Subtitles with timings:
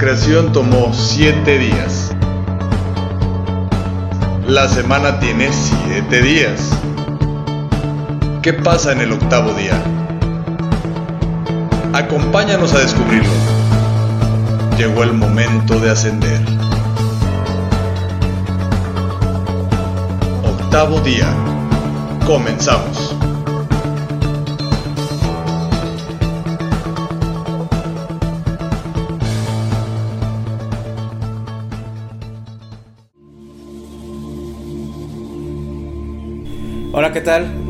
[0.00, 2.10] Creación tomó siete días.
[4.46, 6.70] La semana tiene siete días.
[8.40, 9.78] ¿Qué pasa en el octavo día?
[11.92, 13.30] Acompáñanos a descubrirlo.
[14.78, 16.40] Llegó el momento de ascender.
[20.42, 21.28] Octavo día.
[22.24, 22.99] Comenzamos.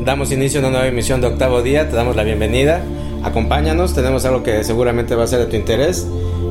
[0.03, 2.83] Damos inicio a una nueva emisión de Octavo Día, te damos la bienvenida.
[3.23, 6.07] Acompáñanos, tenemos algo que seguramente va a ser de tu interés.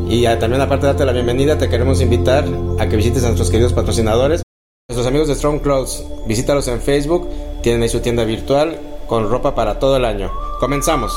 [0.08, 2.44] Y también aparte de darte la bienvenida, te queremos invitar
[2.78, 4.42] a que visites a nuestros queridos patrocinadores.
[4.88, 7.28] Nuestros amigos de Strong Clothes, visítalos en Facebook,
[7.60, 8.78] tienen ahí su tienda virtual
[9.08, 10.30] con ropa para todo el año.
[10.60, 11.12] Comenzamos.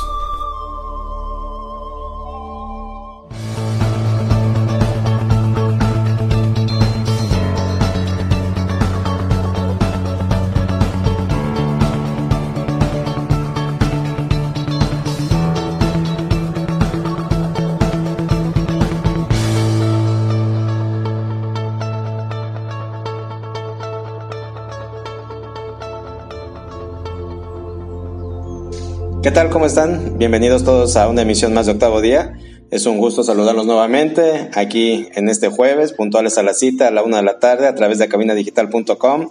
[29.23, 29.49] ¿Qué tal?
[29.49, 30.17] ¿Cómo están?
[30.17, 32.33] Bienvenidos todos a una emisión más de octavo día.
[32.71, 37.03] Es un gusto saludarlos nuevamente aquí en este jueves, puntuales a la cita a la
[37.03, 39.29] una de la tarde a través de cabinadigital.com.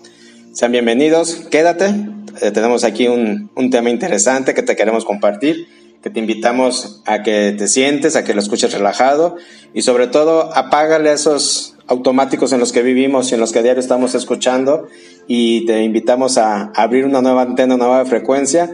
[0.54, 1.94] Sean bienvenidos, quédate.
[2.40, 5.68] Eh, tenemos aquí un, un tema interesante que te queremos compartir,
[6.02, 9.36] que te invitamos a que te sientes, a que lo escuches relajado
[9.74, 13.62] y sobre todo apágale esos automáticos en los que vivimos y en los que a
[13.62, 14.88] diario estamos escuchando
[15.26, 18.70] y te invitamos a abrir una nueva antena, una nueva frecuencia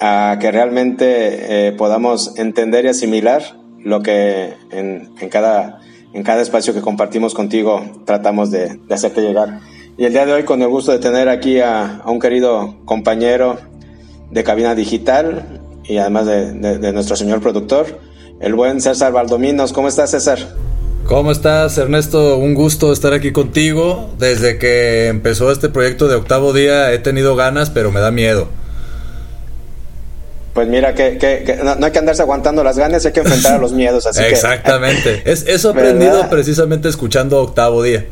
[0.00, 3.42] a que realmente eh, podamos entender y asimilar
[3.82, 5.80] lo que en, en, cada,
[6.12, 9.60] en cada espacio que compartimos contigo tratamos de, de, hacerte llegar.
[9.96, 12.76] Y el día de hoy con el gusto de tener aquí a, a un querido
[12.84, 13.58] compañero
[14.30, 18.00] de cabina digital y además de, de, de, nuestro señor productor,
[18.40, 19.72] el buen César Valdominos.
[19.72, 20.38] ¿Cómo estás César?
[21.06, 22.36] ¿Cómo estás Ernesto?
[22.36, 24.10] Un gusto estar aquí contigo.
[24.18, 28.48] Desde que empezó este proyecto de octavo día he tenido ganas, pero me da miedo.
[30.56, 33.20] Pues mira, que, que, que no, no, hay que andarse aguantando las ganas, hay que
[33.20, 34.06] enfrentar a los miedos.
[34.06, 35.22] Así Exactamente.
[35.22, 36.30] Que, es, eso aprendido ¿verdad?
[36.30, 38.06] precisamente escuchando Octavo Día.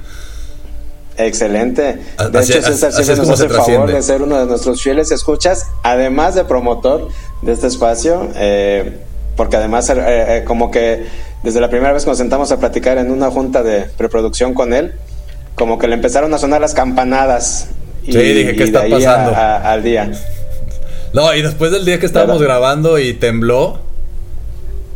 [1.16, 2.00] Excelente.
[2.30, 5.10] De así, hecho, César siempre nos hace el favor de ser uno de nuestros fieles
[5.10, 7.08] escuchas, además de promotor
[7.40, 8.92] de este espacio, eh,
[9.36, 11.06] porque además eh, eh, como que
[11.42, 14.74] desde la primera vez que nos sentamos a platicar en una junta de preproducción con
[14.74, 14.92] él,
[15.54, 17.68] como que le empezaron a sonar las campanadas.
[18.02, 19.30] Y, sí, dije, ¿qué está pasando?
[19.34, 20.10] A, a, al día.
[21.14, 22.56] No, y después del día que estábamos ¿verdad?
[22.56, 23.78] grabando y tembló.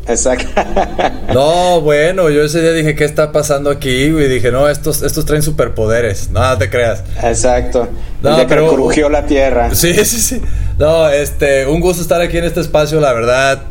[0.09, 0.49] Exacto.
[1.33, 3.89] no, bueno, yo ese día dije, ¿qué está pasando aquí?
[3.89, 6.31] Y dije, no, estos, estos traen superpoderes.
[6.31, 7.05] No, no te creas.
[7.23, 7.89] Exacto.
[8.21, 9.73] No, el pero crujió la tierra.
[9.73, 10.43] Sí, sí, sí.
[10.77, 13.63] No, este, un gusto estar aquí en este espacio, la verdad.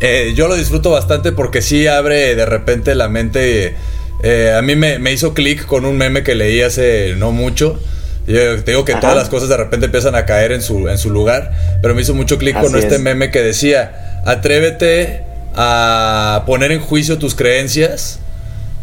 [0.00, 3.76] Eh, yo lo disfruto bastante porque sí abre de repente la mente.
[4.22, 7.80] Eh, a mí me, me hizo clic con un meme que leí hace no mucho.
[8.26, 9.00] Yo te digo que Ajá.
[9.00, 11.52] todas las cosas de repente empiezan a caer en su, en su lugar,
[11.82, 15.22] pero me hizo mucho clic con este meme que decía, atrévete
[15.54, 18.20] a poner en juicio tus creencias,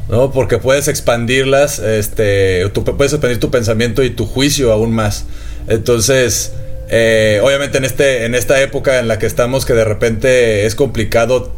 [0.09, 0.31] ¿no?
[0.31, 5.25] Porque puedes expandirlas, este, tú puedes expandir tu pensamiento y tu juicio aún más.
[5.67, 6.53] Entonces,
[6.89, 10.75] eh, obviamente en, este, en esta época en la que estamos, que de repente es
[10.75, 11.51] complicado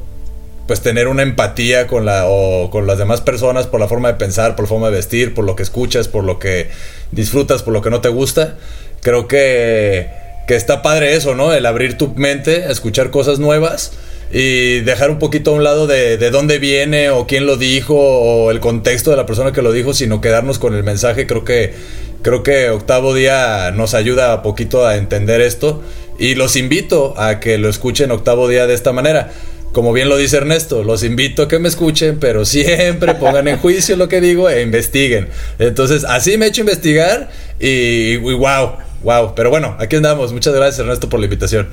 [0.68, 4.14] pues tener una empatía con la o con las demás personas por la forma de
[4.16, 6.70] pensar, por la forma de vestir, por lo que escuchas, por lo que
[7.12, 8.56] disfrutas, por lo que no te gusta.
[9.02, 10.10] Creo que,
[10.48, 11.54] que está padre eso, ¿no?
[11.54, 13.92] El abrir tu mente, escuchar cosas nuevas
[14.32, 17.96] y dejar un poquito a un lado de, de dónde viene o quién lo dijo
[17.96, 21.28] o el contexto de la persona que lo dijo, sino quedarnos con el mensaje.
[21.28, 21.74] Creo que
[22.22, 25.84] creo que octavo día nos ayuda poquito a entender esto
[26.18, 29.32] y los invito a que lo escuchen octavo día de esta manera
[29.74, 33.58] como bien lo dice Ernesto, los invito a que me escuchen, pero siempre pongan en
[33.58, 35.30] juicio lo que digo e investiguen.
[35.58, 38.74] Entonces, así me he hecho investigar y, y wow,
[39.04, 39.34] wow.
[39.36, 40.32] Pero bueno, aquí andamos.
[40.32, 41.70] Muchas gracias, Ernesto, por la invitación.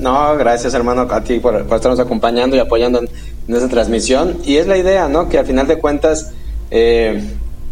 [0.00, 3.08] No, gracias, hermano, a ti por, por estarnos acompañando y apoyando en,
[3.48, 4.38] en, esta transmisión.
[4.44, 5.28] Y es la idea, ¿no?
[5.28, 6.32] Que al final de cuentas.
[6.70, 7.22] Eh,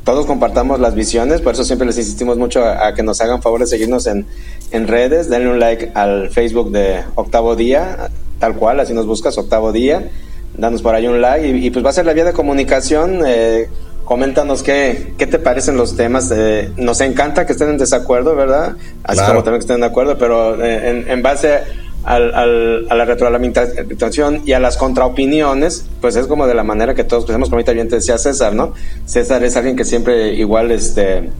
[0.04, 3.40] todos compartamos las visiones, por eso siempre les insistimos mucho a, a que nos hagan
[3.40, 4.26] favor de seguirnos en,
[4.70, 8.10] en, redes, denle un like al Facebook de Octavo Día,
[8.44, 10.10] tal cual, así nos buscas, Octavo Día,
[10.58, 13.22] danos por ahí un like y, y pues va a ser la vía de comunicación,
[13.26, 13.70] eh,
[14.04, 18.76] coméntanos qué, qué te parecen los temas, eh, nos encanta que estén en desacuerdo, ¿verdad?
[19.02, 19.32] Así claro.
[19.32, 21.60] como también que estén de acuerdo, pero eh, en, en, base
[22.04, 26.94] al, al, a la retroalimentación y a las contraopiniones, pues es como de la manera
[26.94, 28.74] que todos pensamos, como ahorita bien te decía César, ¿no?
[29.06, 31.30] César es alguien que siempre igual, este,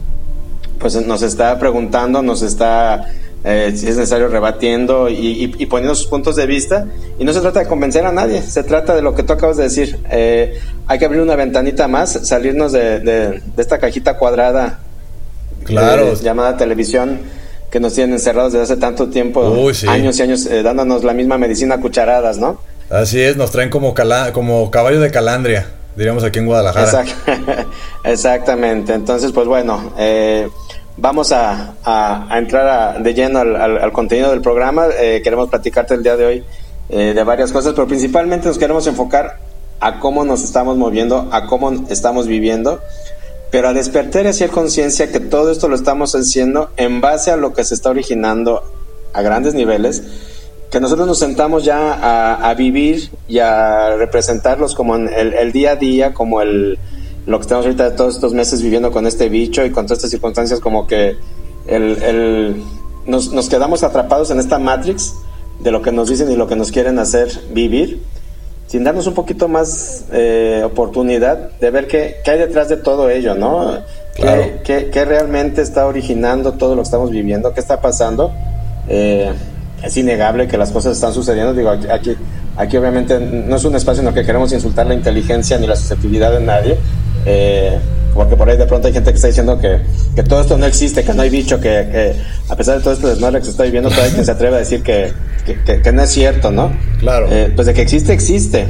[0.79, 3.11] pues nos está preguntando, nos está,
[3.45, 6.87] eh, si es necesario, rebatiendo y, poniendo sus puntos de vista.
[7.19, 9.57] Y no se trata de convencer a nadie, se trata de lo que tú acabas
[9.57, 9.99] de decir.
[10.09, 14.79] Eh, hay que abrir una ventanita más, salirnos de, de, esta cajita cuadrada
[15.63, 16.13] claro.
[16.13, 17.19] Eh, llamada televisión
[17.69, 19.41] que nos tienen encerrados desde hace tanto tiempo,
[19.87, 22.59] años y años, eh, dándonos la misma medicina a cucharadas, ¿no?
[22.89, 23.93] Así es, nos traen como,
[24.33, 27.03] como caballo de calandria, diríamos aquí en Guadalajara.
[28.03, 30.47] exactamente, entonces pues bueno, eh,
[30.97, 36.25] vamos a, entrar de lleno al, contenido del programa, eh, queremos platicarte el día de
[36.25, 36.43] hoy
[36.87, 39.39] de varias cosas, pero principalmente nos queremos enfocar
[39.79, 42.79] a cómo nos estamos moviendo, a cómo estamos viviendo
[43.55, 47.37] pero a despertar y hacer conciencia que todo esto lo estamos haciendo en base a
[47.37, 48.63] lo que se está originando
[49.13, 50.03] a grandes niveles,
[50.69, 55.75] que nosotros nos sentamos ya a, vivir y a representarlos como en el, día a
[55.77, 56.77] día, como el,
[57.25, 60.11] lo que estamos ahorita todos estos meses viviendo con este bicho y con todas estas
[60.11, 61.17] circunstancias, como que
[61.67, 62.63] el,
[63.05, 65.15] nos, nos quedamos atrapados en esta matrix
[65.59, 68.01] de lo que nos dicen y lo que nos quieren hacer vivir
[68.67, 73.09] sin darnos un poquito más eh, oportunidad de ver qué, qué, hay detrás de todo
[73.09, 73.79] ello, ¿no?
[74.15, 77.53] ¿Qué, qué, realmente está originando todo lo que estamos viviendo?
[77.53, 78.33] ¿Qué está pasando?
[78.87, 79.31] Eh,
[79.83, 81.53] es innegable que las cosas están sucediendo.
[81.53, 82.15] Digo, aquí,
[82.55, 85.75] aquí obviamente no es un espacio en el que queremos insultar la inteligencia ni la
[85.75, 86.77] susceptibilidad de nadie.
[87.25, 87.79] Eh,
[88.13, 89.81] porque por ahí de pronto hay gente que está diciendo que,
[90.15, 92.15] que todo esto no existe, que no hay bicho, que,
[92.47, 94.55] a pesar de todo esto desmadre que se está viviendo, todavía hay quien se atreve
[94.55, 95.11] a decir que,
[95.65, 96.71] que, no es cierto, ¿no?
[96.99, 97.27] Claro.
[97.29, 98.67] Eh, pues de que existe, existe.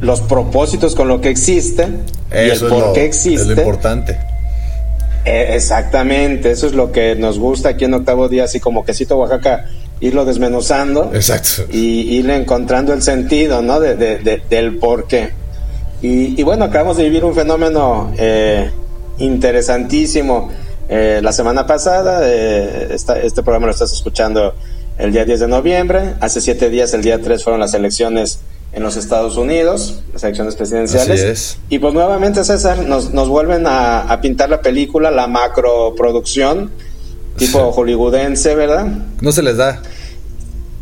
[0.00, 1.86] Los propósitos con lo que existe
[2.32, 3.42] y el por qué existe.
[3.42, 4.18] Es lo importante.
[5.24, 9.16] Eh, exactamente, eso es lo que nos gusta aquí en Octavo Día, así como quesito
[9.18, 9.66] Oaxaca,
[10.00, 11.12] irlo desmenuzando.
[11.14, 11.64] Exacto.
[11.70, 13.78] Y irle encontrando el sentido, ¿no?
[13.78, 15.41] De, de, del por qué.
[16.02, 18.72] Y, bueno, acabamos de vivir un fenómeno eh,
[19.18, 20.50] interesantísimo.
[20.88, 24.52] Eh, la semana pasada, eh, este programa lo estás escuchando
[24.98, 26.14] el día 10 de noviembre.
[26.20, 28.40] Hace siete días, el día 3, fueron las elecciones
[28.72, 31.58] en los Estados Unidos, las elecciones presidenciales.
[31.68, 36.72] Y pues nuevamente, César, nos, nos vuelven a, pintar la película, la macroproducción,
[37.36, 38.86] tipo hollywoodense, ¿verdad?
[39.20, 39.80] No se les da.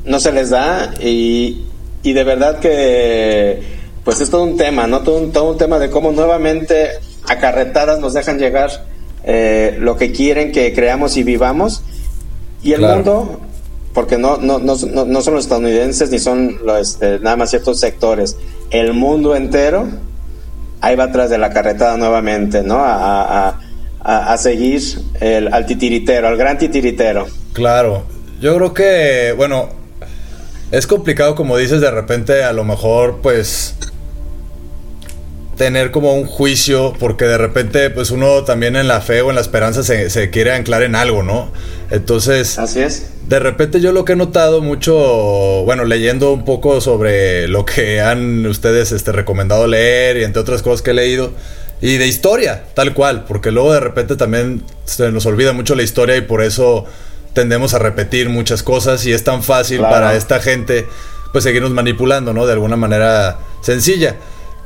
[0.07, 1.67] No se les da y,
[2.03, 3.80] y de verdad que
[4.11, 5.03] pues es todo un tema, ¿no?
[5.03, 6.89] Todo un, todo un tema de cómo nuevamente
[7.29, 8.85] acarretadas nos dejan llegar
[9.23, 11.85] eh, lo que quieren que creamos y vivamos.
[12.61, 13.39] Y el mundo,
[13.95, 17.79] porque no, no, no, no, son los estadounidenses ni son los, este, nada más ciertos
[17.79, 18.37] sectores,
[18.73, 19.87] el mundo entero
[20.81, 22.79] ahí va atrás de la carretada nuevamente, ¿no?
[22.81, 23.61] A,
[24.03, 24.83] a, a, seguir
[25.21, 27.29] el, al titiritero, al gran titiritero.
[27.53, 28.03] Claro,
[28.41, 29.69] yo creo que, bueno,
[30.73, 33.77] es complicado como dices, de repente a lo mejor pues
[35.61, 39.35] tener como un juicio, porque de repente, pues uno también en la fe o en
[39.35, 41.53] la esperanza se, quiere anclar en algo, ¿no?
[41.91, 42.59] Entonces.
[42.59, 43.11] Así es.
[43.29, 44.95] De repente yo lo que he notado mucho,
[45.67, 50.63] bueno, leyendo un poco sobre lo que han ustedes este, recomendado leer y entre otras
[50.63, 51.33] cosas que he leído,
[51.83, 55.83] y de historia, tal cual, porque luego de repente también se nos olvida mucho la
[55.83, 56.87] historia y por eso
[57.35, 60.87] tendemos a repetir muchas cosas y es tan fácil para esta gente
[61.33, 62.47] pues seguirnos manipulando, ¿no?
[62.47, 64.17] De alguna manera sencilla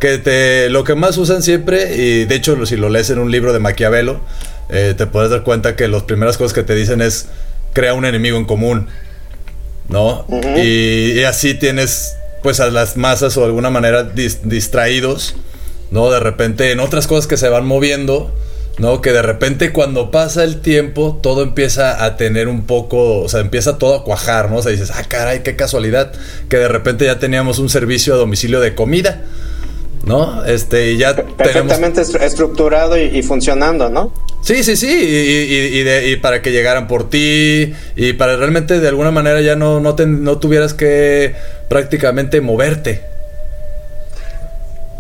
[0.04, 3.30] que te, lo que más usan siempre, y de hecho si lo lees en un
[3.30, 4.20] libro de Maquiavelo,
[4.68, 7.28] eh, te puedes dar cuenta que las primeras cosas que te dicen es
[7.72, 8.88] crea un enemigo en común,
[9.88, 10.26] ¿no?
[10.62, 15.36] y, así tienes pues a las masas o de alguna manera distraídos,
[15.90, 16.10] ¿no?
[16.10, 18.30] De repente en otras cosas que se van moviendo,
[18.76, 19.00] ¿no?
[19.00, 23.40] Que de repente cuando pasa el tiempo todo empieza a tener un poco, o sea,
[23.40, 24.56] empieza todo a cuajar, ¿no?
[24.58, 26.12] O sea, dices, ah, caray, qué casualidad,
[26.50, 29.22] que de repente ya teníamos un servicio a domicilio de comida.
[30.06, 30.44] ¿No?
[30.44, 34.12] Este, ya Perfectamente estructurado y, funcionando, ¿no?
[34.42, 39.40] Sí, sí, sí, y, para que llegaran por ti, y para realmente de alguna manera
[39.40, 41.34] ya no, no, no tuvieras que
[41.68, 43.02] prácticamente moverte.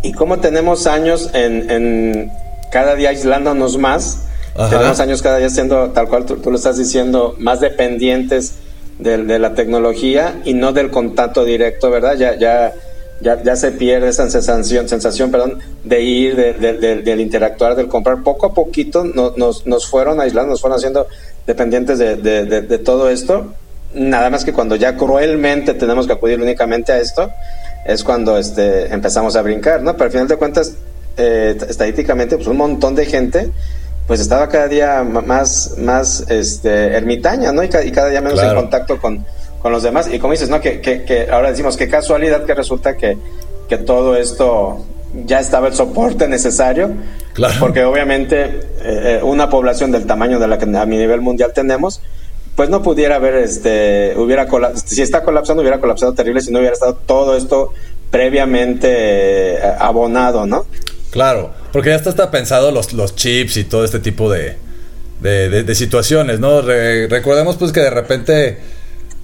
[0.02, 2.30] Y como tenemos años en,
[2.70, 4.22] cada día aislándonos más,
[4.70, 8.54] tenemos años cada día siendo, tal cual tú, lo estás diciendo, más dependientes
[8.98, 12.16] de, de, la tecnología y no del contacto directo, ¿verdad?
[12.16, 12.72] Ya, ya
[13.20, 18.22] ya, ya se pierde esa sensación, sensación perdón, de ir, de, del interactuar, del comprar.
[18.22, 21.06] Poco a poquito nos, nos fueron aislando, nos fueron haciendo
[21.46, 23.54] dependientes de, todo esto.
[23.94, 27.30] Nada más que cuando ya cruelmente tenemos que acudir únicamente a esto,
[27.86, 29.92] es cuando este, empezamos a brincar, ¿no?
[29.92, 30.74] Pero al final de cuentas,
[31.16, 33.52] eh, estadísticamente, pues un montón de gente
[34.06, 37.62] pues estaba cada día más, más este, ermitaña, ¿no?
[37.62, 39.24] Y, cada día menos en contacto con,
[39.64, 40.10] con los demás.
[40.12, 40.60] Y como dices, ¿no?
[40.60, 43.16] Que, que, ahora decimos, qué casualidad que resulta que,
[43.66, 44.84] que todo esto
[45.24, 46.90] ya estaba el soporte necesario,
[47.32, 47.54] claro.
[47.60, 51.52] porque obviamente eh, eh, una población del tamaño de la que a mi nivel mundial
[51.54, 52.02] tenemos,
[52.54, 56.74] pues no pudiera haber, este, hubiera si está colapsando, hubiera colapsado terrible si no hubiera
[56.74, 57.72] estado todo esto
[58.10, 60.66] previamente eh, abonado, ¿no?
[61.10, 64.58] Claro, porque ya está, pensado los, los chips y todo este tipo de,
[65.22, 66.60] de, situaciones, ¿no?
[66.60, 68.73] recordemos pues que de repente,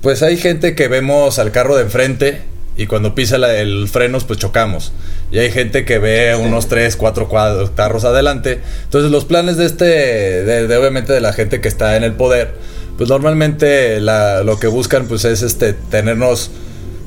[0.03, 2.43] pues hay gente que vemos al carro de enfrente
[2.77, 4.93] y cuando pisa el frenos pues chocamos.
[5.31, 7.29] Y hay gente que ve unos 3, 4
[7.75, 8.61] carros adelante.
[8.85, 12.55] Entonces los planes de este, de, obviamente de la gente que está en el poder,
[12.97, 16.51] pues normalmente lo que buscan pues es este tenernos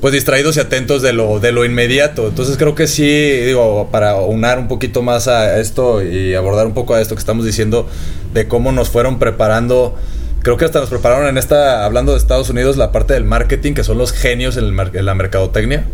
[0.00, 2.28] pues distraídos y atentos de lo, de lo inmediato.
[2.28, 3.04] Entonces creo que sí,
[3.40, 7.20] digo, para unar un poquito más a esto y abordar un poco a esto que
[7.20, 7.88] estamos diciendo
[8.32, 9.96] de cómo nos fueron preparando.
[10.44, 13.72] Creo que hasta nos prepararon en esta, hablando de Estados Unidos, la parte del marketing,
[13.72, 15.86] que son los genios en, la mercadotecnia.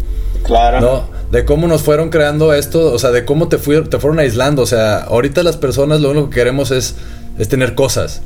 [0.43, 0.81] Claro.
[0.81, 1.11] ¿no?
[1.31, 4.63] De cómo nos fueron creando esto, o sea, de cómo te, te fueron aislando.
[4.63, 6.97] O sea, ahorita las personas lo único que queremos es,
[7.39, 8.23] es tener cosas.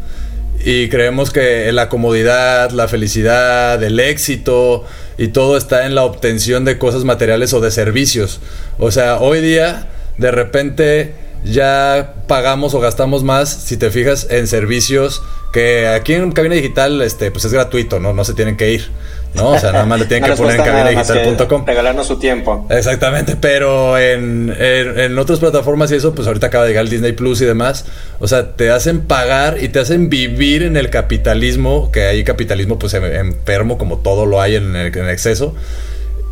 [0.65, 4.85] Y creemos que la comodidad, la felicidad, el éxito
[5.19, 8.41] y todo está en la obtención de cosas materiales o de servicios.
[8.79, 11.13] O sea, hoy día, de repente,
[11.45, 15.23] ya pagamos o gastamos más, si te fijas, en servicios
[15.53, 18.13] que aquí en Cabina Digital este, pues es gratuito, ¿no?
[18.13, 18.91] No se tienen que ir.
[19.35, 19.51] ¿no?
[19.51, 21.67] O sea, nada más le tienen que poner en cabinadigital.com.
[21.67, 22.67] Regalarnos su tiempo.
[22.71, 27.13] Exactamente, pero en, en, otras plataformas y eso, pues ahorita acaba de llegar el Disney
[27.13, 27.85] Plus y demás.
[28.21, 32.79] O sea, te hacen pagar y te hacen vivir en el capitalismo, que hay capitalismo
[32.79, 35.55] pues enfermo como todo lo hay en, en exceso.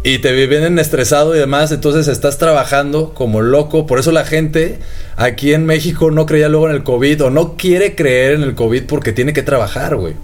[0.04, 3.86] Y te viven estresado y demás, entonces estás trabajando como loco.
[3.86, 4.78] Por eso la gente
[5.16, 8.54] aquí en México no creía luego en el COVID o no quiere creer en el
[8.54, 10.14] COVID porque tiene que trabajar, güey.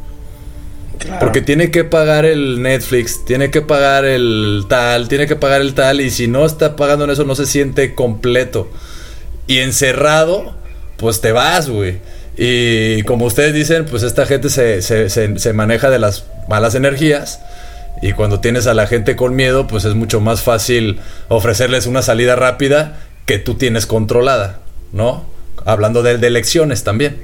[1.21, 5.75] Porque tiene que pagar el Netflix, tiene que pagar el tal, tiene que pagar el
[5.75, 8.69] tal, y si no está pagando en eso no se siente completo.
[9.47, 10.57] Y encerrado,
[10.97, 11.99] pues te vas, güey.
[12.37, 17.41] Y como ustedes dicen, pues esta gente se, se, se, maneja de las malas energías.
[18.01, 22.03] Y cuando tienes a la gente con miedo, pues es mucho más fácil ofrecerles una
[22.03, 24.61] salida rápida que tú tienes controlada,
[24.93, 25.25] ¿no?
[25.65, 27.19] Hablando de, elecciones también.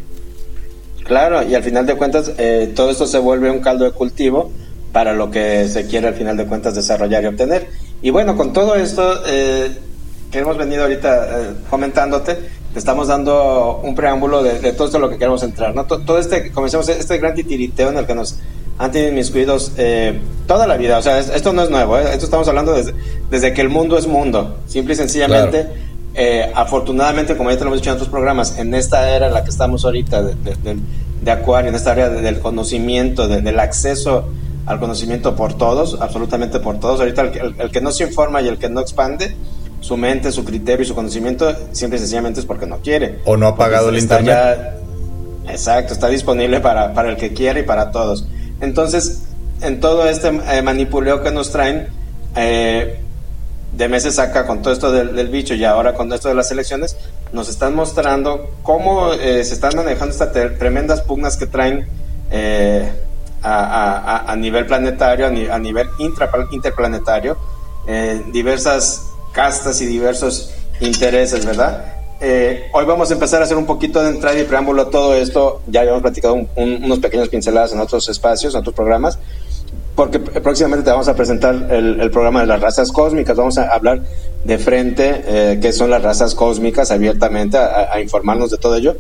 [1.04, 4.50] Claro, y al final de cuentas eh, todo esto se vuelve un caldo de cultivo
[4.92, 7.68] para lo que se quiere al final de cuentas desarrollar y obtener.
[8.02, 9.70] Y bueno, con todo esto eh,
[10.30, 12.34] que hemos venido ahorita eh, comentándote,
[12.72, 15.74] te estamos dando un preámbulo de, todo esto lo que queremos entrar.
[15.74, 15.84] ¿no?
[15.86, 18.36] Todo este, comencemos este gran titiriteo en el que nos
[18.78, 19.72] han tenido mis cuidos
[20.46, 20.98] toda la vida.
[20.98, 22.94] O sea, esto no es nuevo, esto estamos hablando desde,
[23.30, 25.68] desde que el mundo es mundo, simple y sencillamente.
[26.16, 29.34] Eh, afortunadamente, como ya te lo hemos dicho en otros programas, en esta era en
[29.34, 34.28] la que estamos ahorita de, Acuario, en esta área del conocimiento, del acceso
[34.66, 37.22] al conocimiento por todos, absolutamente por todos, ahorita
[37.58, 39.34] el, que no se informa y el que no expande
[39.80, 43.20] su mente, su criterio y su conocimiento, simple y sencillamente es porque no quiere.
[43.24, 44.36] O no ha pagado el internet.
[45.48, 48.26] exacto, está disponible para, para el que quiere y para todos.
[48.60, 49.22] Entonces,
[49.60, 51.88] en todo este eh, manipuleo que nos traen,
[52.36, 53.00] eh,
[53.76, 56.96] de meses acá con todo esto del, bicho y ahora con esto de las elecciones,
[57.32, 61.86] nos están mostrando cómo eh, se están manejando estas tremendas pugnas que traen
[62.30, 62.92] eh,
[63.42, 65.88] a, nivel planetario, a, nivel
[66.50, 67.36] interplanetario,
[67.86, 71.84] eh, diversas castas y diversos intereses, ¿verdad?
[72.20, 75.62] Hoy vamos a empezar a hacer un poquito de entrada y preámbulo a todo esto.
[75.66, 79.18] Ya habíamos platicado unos pequeños pinceladas en otros espacios, en otros programas
[79.94, 84.00] porque próximamente te vamos a presentar el, programa de las razas cósmicas, vamos a hablar
[84.44, 88.96] de frente eh, qué son las razas cósmicas abiertamente, a, informarnos de todo ello,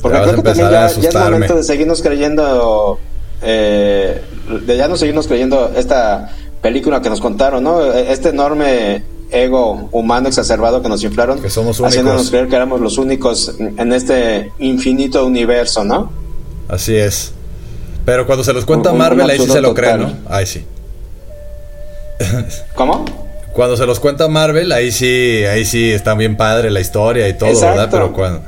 [0.00, 2.98] porque creo que también ya, es momento de seguirnos creyendo,
[3.42, 4.22] eh,
[4.66, 6.30] de ya no seguirnos creyendo esta
[6.62, 7.84] película que nos contaron, ¿no?
[7.92, 12.98] Este enorme ego humano exacerbado que nos inflaron, que somos haciéndonos creer que éramos los
[12.98, 16.10] únicos en este infinito universo, ¿no?
[16.68, 17.32] Así es.
[18.04, 20.12] Pero cuando se los cuenta Marvel, ahí sí se lo creen, ¿no?
[20.28, 20.64] Ahí sí.
[22.74, 23.04] ¿Cómo?
[23.52, 27.36] Cuando se los cuenta Marvel, ahí sí, ahí sí está bien padre la historia y
[27.36, 27.88] todo, ¿verdad?
[27.90, 28.42] Pero cuando.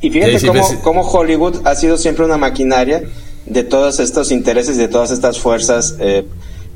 [0.00, 3.02] Y fíjate cómo, Hollywood ha sido siempre una maquinaria
[3.46, 6.26] de todos estos intereses, de todas estas fuerzas, eh,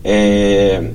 [0.05, 0.93] eh,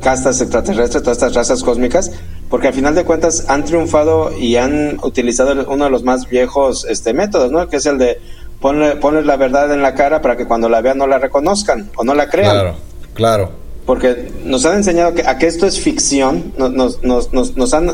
[0.00, 2.10] castas extraterrestres, todas estas razas cósmicas,
[2.48, 6.86] porque al final de cuentas han triunfado y han utilizado uno de los más viejos
[6.88, 7.68] este, métodos, ¿no?
[7.68, 8.18] Que es el de
[8.60, 12.04] ponle, la verdad en la cara para que cuando la vean no la reconozcan o
[12.04, 12.50] no la crean.
[12.50, 12.74] Claro,
[13.14, 13.50] claro.
[13.86, 17.90] Porque nos han enseñado que, a que esto es ficción, nos, nos, nos, nos han,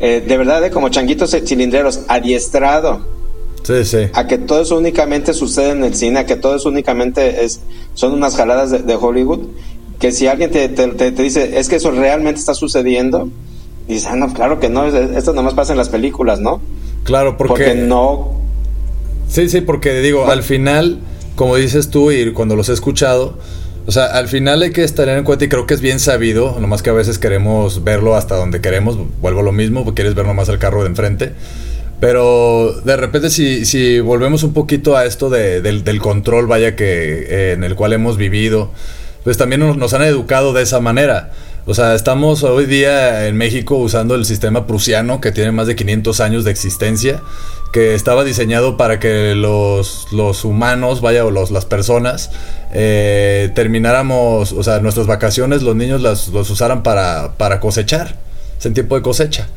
[0.00, 3.04] eh, de verdad, eh, como changuitos cilindreros, adiestrado
[3.64, 3.98] sí, sí.
[4.12, 7.60] a que todo eso únicamente sucede en el cine, a que todo eso únicamente es,
[7.94, 9.40] son unas jaladas de, Hollywood,
[9.98, 13.28] que si alguien te, te, dice, es que eso realmente está sucediendo,
[13.88, 16.60] dices, ah, no, claro que no, esto nomás pasa en las películas, ¿no?
[17.04, 17.52] Claro, porque...
[17.52, 18.42] Porque no...
[19.28, 21.00] Sí, sí, porque digo, al final,
[21.34, 23.38] como dices tú y cuando los he escuchado,
[23.86, 26.58] o sea, al final hay que tener en cuenta y creo que es bien sabido,
[26.58, 30.14] nomás que a veces queremos verlo hasta donde queremos, vuelvo a lo mismo, porque quieres
[30.14, 31.32] ver nomás el carro de enfrente.
[32.00, 37.26] Pero de repente si, si volvemos un poquito a esto de, del, control, vaya que
[37.28, 38.70] eh, en el cual hemos vivido,
[39.24, 41.32] pues también nos, han educado de esa manera.
[41.66, 45.74] O sea, estamos hoy día en México usando el sistema prusiano que tiene más de
[45.74, 47.22] 500 años de existencia,
[47.72, 52.30] que estaba diseñado para que los, los humanos, vaya, o los, las personas,
[52.74, 58.16] eh, termináramos, o sea, nuestras vacaciones, los niños las, los usaran para, para cosechar,
[58.58, 59.48] es en tiempo de cosecha.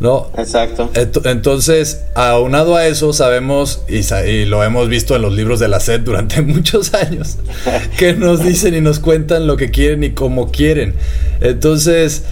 [0.00, 0.30] ¿No?
[0.36, 0.90] Exacto.
[1.24, 5.78] Entonces, aunado a eso, sabemos, y, y, lo hemos visto en los libros de la
[5.78, 7.36] SED durante muchos años,
[7.98, 10.94] que nos dicen y nos cuentan lo que quieren y cómo quieren.
[11.40, 12.24] Entonces,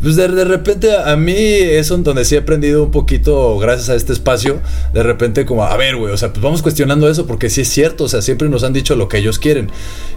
[0.00, 4.12] pues de, repente a mí es donde sí he aprendido un poquito, gracias a este
[4.12, 4.60] espacio,
[4.92, 7.68] de repente como, a ver, güey, o sea, pues vamos cuestionando eso porque sí es
[7.68, 9.70] cierto, o sea, siempre nos han dicho lo que ellos quieren.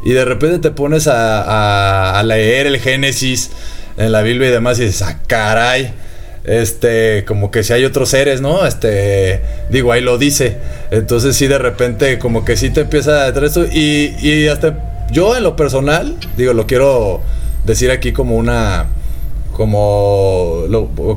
[0.06, 3.50] Y de repente te pones a, a, a leer el Génesis
[3.98, 5.92] en la Biblia y demás y dices, ah, caray
[6.50, 8.66] este, como que si hay otros seres, ¿no?
[8.66, 10.58] Este, digo, ahí lo dice.
[10.90, 13.66] Entonces sí, de repente, como que sí te empieza a esto.
[13.72, 17.22] Y, y hasta yo en lo personal, digo, lo quiero
[17.66, 18.88] decir aquí como una,
[19.54, 20.64] como,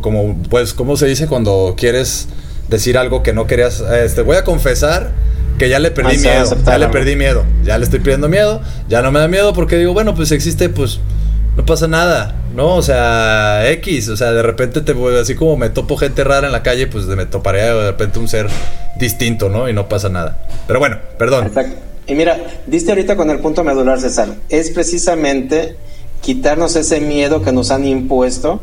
[0.03, 2.29] como, pues, ¿cómo se dice cuando quieres
[2.69, 3.81] decir algo que no querías?
[3.81, 5.13] Este, voy a confesar
[5.59, 9.01] que ya le perdí miedo, ya le perdí miedo, ya le estoy pidiendo miedo, ya
[9.01, 11.01] no me da miedo porque digo, bueno, pues existe, pues
[11.57, 12.77] no pasa nada, ¿no?
[12.77, 16.47] O sea, X, o sea, de repente te voy, así como me topo gente rara
[16.47, 18.49] en la calle, pues me toparé de repente un ser
[18.99, 19.69] distinto, ¿no?
[19.69, 20.47] Y no pasa nada.
[20.67, 21.51] Pero bueno, perdón.
[22.07, 25.77] Y mira, diste ahorita con el punto medular, César, es precisamente
[26.21, 28.61] quitarnos ese miedo que nos han impuesto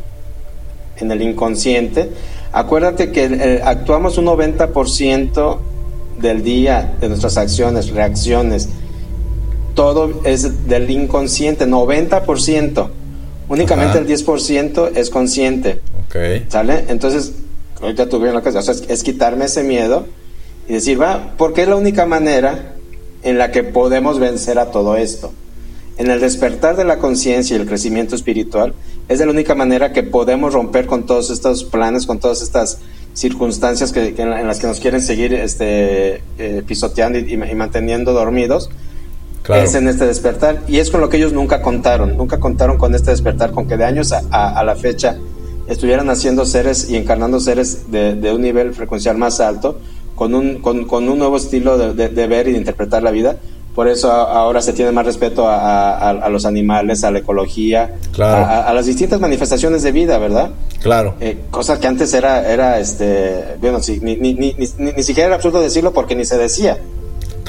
[0.96, 2.10] en el inconsciente.
[2.52, 5.58] Acuérdate que eh, actuamos un 90%
[6.20, 8.68] del día de nuestras acciones, reacciones,
[9.74, 12.88] todo es del inconsciente, 90%.
[13.48, 15.80] Únicamente el 10% es consciente.
[16.06, 16.16] Ok.
[16.48, 16.84] ¿Sale?
[16.88, 17.32] Entonces,
[17.80, 20.06] ahorita tuve la casa, o sea, es, quitarme ese miedo
[20.68, 22.74] y decir, va, porque es la única manera
[23.22, 25.32] en la que podemos vencer a todo esto.
[25.98, 28.72] En el despertar de la conciencia y el crecimiento espiritual,
[29.08, 32.78] es de la única manera que podemos romper con todos estos planes, con todas estas
[33.12, 38.70] circunstancias que, en, las que nos quieren seguir este, eh, pisoteando y manteniendo dormidos
[39.48, 40.62] es en este despertar.
[40.68, 43.76] Y es con lo que ellos nunca contaron, nunca contaron con este despertar, con que
[43.76, 45.16] de años a, la fecha
[45.66, 49.78] estuvieran haciendo seres y encarnando seres de, un nivel frecuencial más alto,
[50.14, 53.36] con un, con, un nuevo estilo de, ver y de interpretar la vida.
[53.74, 58.86] Por eso ahora se tiene más respeto a, los animales, a la ecología, a, las
[58.86, 60.50] distintas manifestaciones de vida, ¿verdad?
[60.82, 61.14] Claro.
[61.20, 65.60] Eh, cosa que antes era, era este, bueno, ni, ni, ni, ni, siquiera era absurdo
[65.60, 66.78] decirlo porque ni se decía.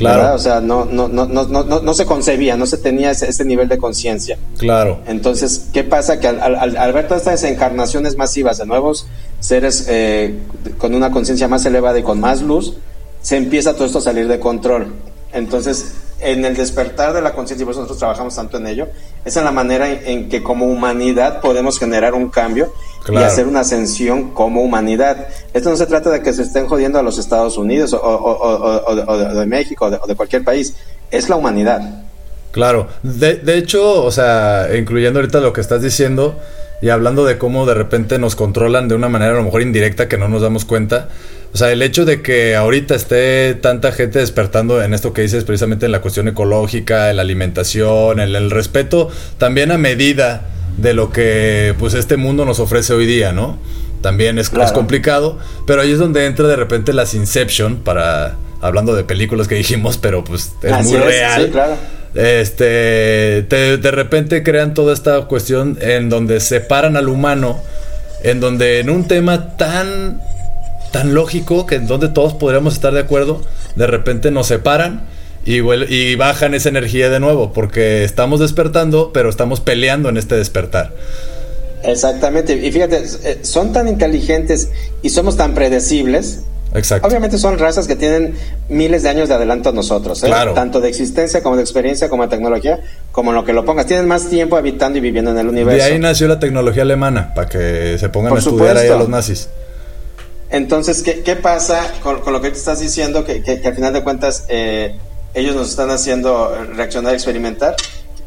[0.02, 0.36] Claro.
[0.36, 3.68] O sea, no, no, no, no, no, no se concebía, no se tenía ese, nivel
[3.68, 4.38] de conciencia.
[4.58, 5.00] Claro.
[5.08, 6.20] Entonces, ¿qué pasa?
[6.20, 9.08] Que al, al, ver todas estas encarnaciones masivas de nuevos
[9.40, 10.36] seres eh,
[10.78, 12.78] con una conciencia más elevada y con más luz,
[13.22, 14.94] se empieza todo esto a salir de control.
[15.34, 18.88] Entonces, en el despertar de la conciencia, y por eso nosotros trabajamos tanto en ello,
[19.26, 22.74] es en la manera en, que como humanidad podemos generar un cambio
[23.12, 25.28] y hacer una ascensión como humanidad.
[25.54, 29.46] Esto no se trata de que se estén jodiendo a los Estados Unidos o, de,
[29.46, 30.76] México o de, cualquier país,
[31.10, 32.04] es la humanidad.
[32.52, 36.36] Claro, de, de hecho, o sea, incluyendo ahorita lo que estás diciendo
[36.82, 40.08] y hablando de cómo de repente nos controlan de una manera a lo mejor indirecta
[40.08, 41.10] que no nos damos cuenta,
[41.54, 45.44] o sea, el hecho de que ahorita esté tanta gente despertando en esto que dices
[45.44, 50.94] precisamente en la cuestión ecológica, en la alimentación, en el respeto, también a medida de
[50.94, 53.58] lo que pues este mundo nos ofrece hoy día, ¿no?
[54.02, 55.38] También es, complicado,
[55.68, 59.98] pero ahí es donde entra de repente las Inception para hablando de películas que dijimos,
[59.98, 61.46] pero pues es muy real.
[61.46, 61.78] Sí, claro.
[62.14, 67.62] Este, de repente crean toda esta cuestión en donde separan al humano,
[68.24, 70.20] en donde en un tema tan
[70.92, 73.42] tan lógico que en donde todos podríamos estar de acuerdo,
[73.76, 75.06] de repente nos separan
[75.46, 80.36] y, y bajan esa energía de nuevo, porque estamos despertando, pero estamos peleando en este
[80.36, 80.94] despertar.
[81.84, 84.70] Exactamente, y fíjate, eh, son tan inteligentes
[85.02, 86.42] y somos tan predecibles.
[86.74, 87.06] Exacto.
[87.06, 88.36] Obviamente son razas que tienen
[88.70, 90.32] miles de años de adelanto a nosotros, ¿eh?
[90.56, 92.80] tanto de existencia como de experiencia, como de tecnología,
[93.12, 93.88] como en lo que lo pongas.
[93.88, 95.84] Tienen más tiempo habitando y viviendo en el universo.
[95.86, 99.10] De ahí nació la tecnología alemana, para que se pongan a estudiar ahí a los
[99.10, 99.50] nazis.
[100.52, 103.24] Entonces, ¿qué, qué pasa con, lo que te estás diciendo?
[103.24, 104.96] Que, que, al final de cuentas, eh,
[105.34, 107.76] ellos nos están haciendo reaccionar, experimentar,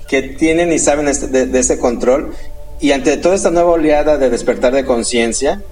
[0.09, 2.35] que tienen y saben este, de, ese control.
[2.81, 5.63] Y ante toda esta nueva oleada de despertar de conciencia,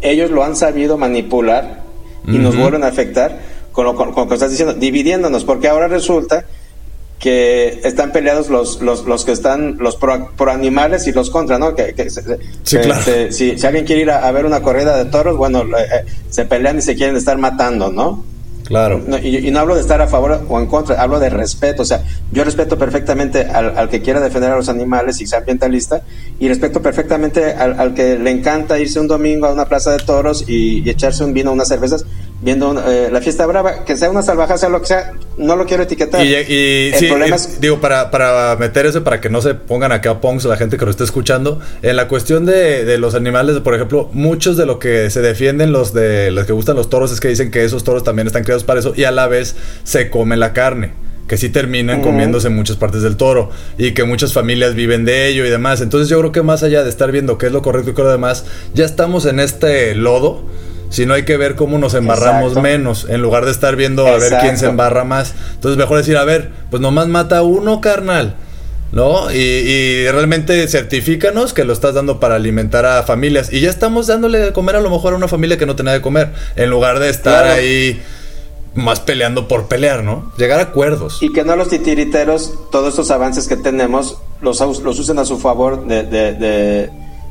[0.00, 1.84] ellos lo han sabido manipular
[2.26, 3.38] y nos vuelven a afectar
[3.72, 6.44] con lo, con, que estás diciendo, dividiéndonos, porque ahora resulta
[7.18, 11.74] que están peleados los, los, los que están los pro, animales y los contra, ¿no?
[11.74, 13.02] Que, sí, claro.
[13.30, 16.44] si, si, alguien quiere ir a, ver una corrida de toros, bueno, eh, eh, se
[16.44, 18.24] pelean y se quieren estar matando, ¿no?
[18.66, 19.00] Claro.
[19.22, 21.82] y, no hablo de estar a favor o en contra, hablo de respeto.
[21.82, 22.02] O sea,
[22.32, 26.02] yo respeto perfectamente al, que quiera defender a los animales y sea ambientalista,
[26.40, 30.44] y respeto perfectamente al, que le encanta irse un domingo a una plaza de toros
[30.48, 32.04] y, echarse un vino, unas cervezas,
[32.46, 35.66] viendo eh, la fiesta brava, que sea una salvaje, sea lo que sea, no lo
[35.66, 36.24] quiero etiquetar.
[36.24, 37.10] Y, y sí,
[37.58, 40.84] digo, para, para meter eso, para que no se pongan acá pongs la gente que
[40.84, 44.78] lo esté escuchando, en la cuestión de, de, los animales, por ejemplo, muchos de lo
[44.78, 47.82] que se defienden los de los que gustan los toros es que dicen que esos
[47.82, 50.92] toros también están creados para eso y a la vez se come la carne
[51.26, 55.44] que sí terminan comiéndose muchas partes del toro y que muchas familias viven de ello
[55.44, 55.80] y demás.
[55.80, 58.02] Entonces yo creo que más allá de estar viendo qué es lo correcto y qué
[58.02, 60.44] es lo demás, ya estamos en este lodo
[60.88, 64.18] si no hay que ver cómo nos embarramos menos, en lugar de estar viendo a
[64.18, 65.34] ver quién se embarra más.
[65.54, 68.36] Entonces mejor decir, a ver, pues nomás mata uno, carnal.
[68.92, 69.30] ¿No?
[69.32, 73.52] Y, realmente certifícanos que lo estás dando para alimentar a familias.
[73.52, 75.92] Y ya estamos dándole de comer a lo mejor a una familia que no tenía
[75.92, 76.32] de comer.
[76.54, 78.00] En lugar de estar ahí
[78.74, 80.32] más peleando por pelear, ¿no?
[80.38, 81.22] Llegar a acuerdos.
[81.22, 85.38] Y que no los titiriteros, todos estos avances que tenemos, los, los usen a su
[85.38, 86.90] favor de, de,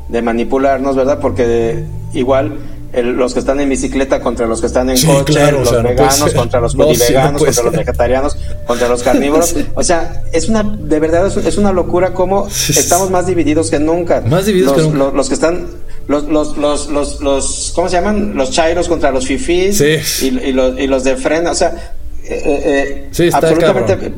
[0.10, 1.20] de manipularnos, ¿verdad?
[1.20, 2.58] Porque igual
[3.04, 6.76] los que están en bicicleta contra los que están en coche, los veganos contra los
[6.76, 9.56] no, veganos, contra los vegetarianos, contra los carnívoros.
[9.76, 14.22] O sea, es una, de verdad, es una locura cómo estamos más divididos que nunca.
[14.22, 15.12] Más divididos los, que nunca.
[15.16, 15.68] Los, que están,
[16.08, 18.36] los, los, los, los, los, ¿cómo se llaman?
[18.36, 21.52] Los chairos contra los fifís y, y, los, y los de frena.
[21.52, 24.14] O sea, eh, eh, absolutamente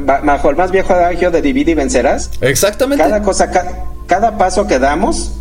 [0.00, 2.30] bajo el más viejo adagio de divide y vencerás.
[2.40, 3.02] Exactamente.
[3.02, 3.50] Cada cosa,
[4.06, 5.32] cada paso que damos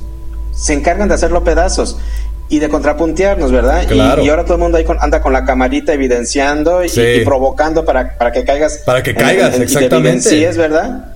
[0.53, 1.97] se encargan de hacerlo pedazos
[2.53, 3.89] y de contrapuntearnos, ¿verdad?
[3.89, 6.89] Y, ahora todo el mundo ahí anda con la camarita evidenciando y,
[7.25, 8.83] provocando para, para que caigas.
[8.85, 10.21] Para que caigas, exactamente.
[10.21, 11.12] Sí, es verdad.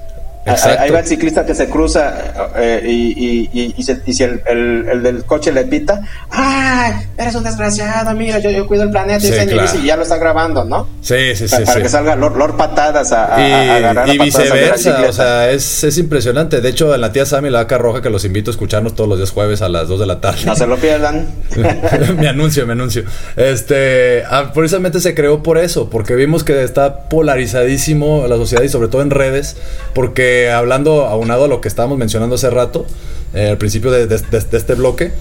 [0.47, 5.23] Ahí va el ciclista que se cruza eh, y, y, y, si el, el, del
[5.25, 6.93] coche le pita, ¡ay!
[7.17, 10.88] Eres un desgraciado, mira, yo, yo cuido el planeta y, ya lo está grabando, ¿no?
[11.01, 11.55] Sí, sí, sí.
[11.65, 16.62] Para, que salga Lord, Patadas a, agarrar Y viceversa, o sea, es, es, impresionante.
[16.62, 19.10] De hecho, en la tía Sammy, la vaca roja, que los invito a escucharnos todos
[19.10, 20.45] los días jueves a las 2 de la tarde.
[20.45, 21.27] No se lo pierdan.
[22.17, 23.03] me anuncio, me anuncio.
[23.36, 28.69] Este, ah, precisamente se creó por eso, porque vimos que está polarizadísimo la sociedad y
[28.69, 29.57] sobre todo en redes,
[29.93, 32.86] porque hablando, aunado a lo que estábamos mencionando hace rato,
[33.34, 35.12] eh, al principio de, este bloque,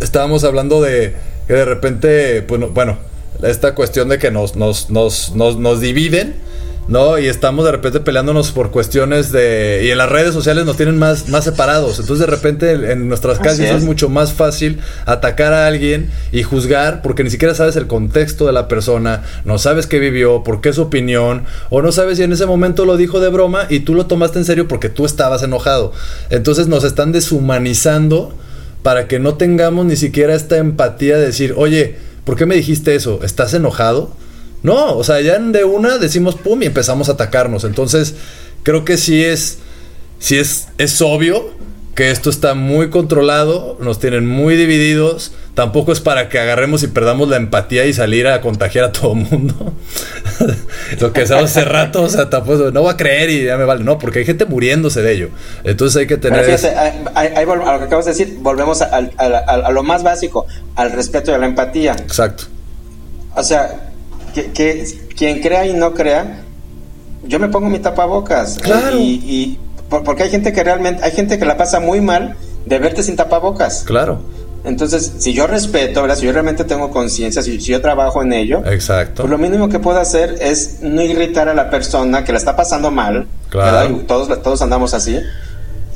[0.00, 1.14] estábamos hablando de
[1.46, 2.98] que de repente, bueno, bueno
[3.42, 6.36] esta cuestión de que nos, nos, nos, nos dividen
[6.88, 7.18] ¿no?
[7.18, 9.82] Y estamos de repente peleándonos por cuestiones de...
[9.84, 12.00] Y en las redes sociales nos tienen más, más separados.
[12.00, 13.84] Entonces de repente en nuestras casas es.
[13.84, 18.52] mucho más fácil atacar a alguien y juzgar porque ni siquiera sabes el contexto de
[18.52, 22.24] la persona, no sabes qué vivió, por qué es su opinión, o no sabes si
[22.24, 25.04] en ese momento lo dijo de broma y tú lo tomaste en serio porque tú
[25.04, 25.92] estabas enojado.
[26.30, 28.34] Entonces nos están deshumanizando
[28.82, 32.94] para que no tengamos ni siquiera esta empatía de decir, oye, ¿por qué me dijiste
[32.94, 33.20] eso?
[33.22, 34.12] ¿Estás enojado?
[34.62, 37.64] No, o sea, ya de una decimos pum y empezamos a atacarnos.
[37.64, 38.14] Entonces,
[38.62, 39.58] creo que sí es,
[40.18, 41.58] sí es, es obvio
[41.98, 45.32] que esto está muy controlado, nos tienen muy divididos.
[45.54, 49.14] Tampoco es para que agarremos y perdamos la empatía y salir a contagiar a todo
[49.14, 49.72] el mundo.
[51.00, 53.64] Lo que sabemos hace rato, o sea, tampoco, no va a creer y ya me
[53.64, 53.82] vale.
[53.82, 55.30] No, porque hay gente muriéndose de ello.
[55.64, 56.38] Entonces hay que tener.
[56.38, 61.38] a, lo que acabas de decir, volvemos a, lo más básico, al respeto y a
[61.38, 61.96] la empatía.
[61.98, 62.44] Exacto.
[63.34, 63.87] O sea,
[64.32, 64.84] que,
[65.16, 66.42] quien crea y no crea,
[67.24, 68.58] yo me pongo mi tapabocas.
[68.58, 68.98] Claro.
[68.98, 72.36] Y, porque hay gente que realmente, hay gente que la pasa muy mal
[72.66, 73.84] de verte sin tapabocas.
[73.84, 74.20] Claro.
[74.64, 76.16] Entonces, si yo respeto, ¿verdad?
[76.16, 79.22] si yo realmente tengo conciencia, si, yo trabajo en ello, Exacto.
[79.22, 82.56] Pues lo mínimo que puedo hacer es no irritar a la persona que la está
[82.56, 83.26] pasando mal.
[83.48, 84.02] Claro.
[84.06, 85.18] Todos, todos andamos así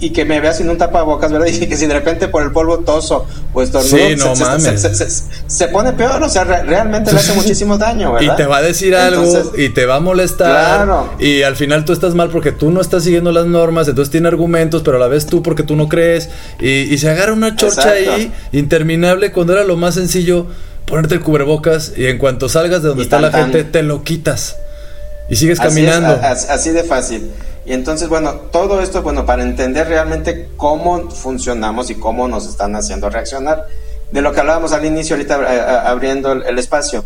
[0.02, 1.46] y que me vea sin un tapabocas, ¿verdad?
[1.52, 5.08] Y que si de repente por el polvo toso o estornudo, sí, no se, se,
[5.46, 8.34] se, pone peor, o sea, realmente le hace muchísimo daño, ¿verdad?
[8.34, 11.12] Y te va a decir algo y te va a molestar claro.
[11.20, 14.26] y al final tú estás mal porque tú no estás siguiendo las normas, entonces tiene
[14.26, 17.90] argumentos, pero a la vez tú porque tú no crees y, se agarra una chorcha
[17.90, 20.46] ahí interminable cuando era lo más sencillo
[20.84, 24.56] ponerte el cubrebocas y en cuanto salgas de donde está la gente te lo quitas
[25.28, 26.20] y sigues caminando.
[26.22, 27.30] así de fácil.
[27.64, 32.74] Y entonces, bueno, todo esto, bueno, para entender realmente cómo funcionamos y cómo nos están
[32.74, 33.66] haciendo reaccionar.
[34.10, 37.04] De lo que hablábamos al inicio, ahorita eh, eh, abriendo el, espacio.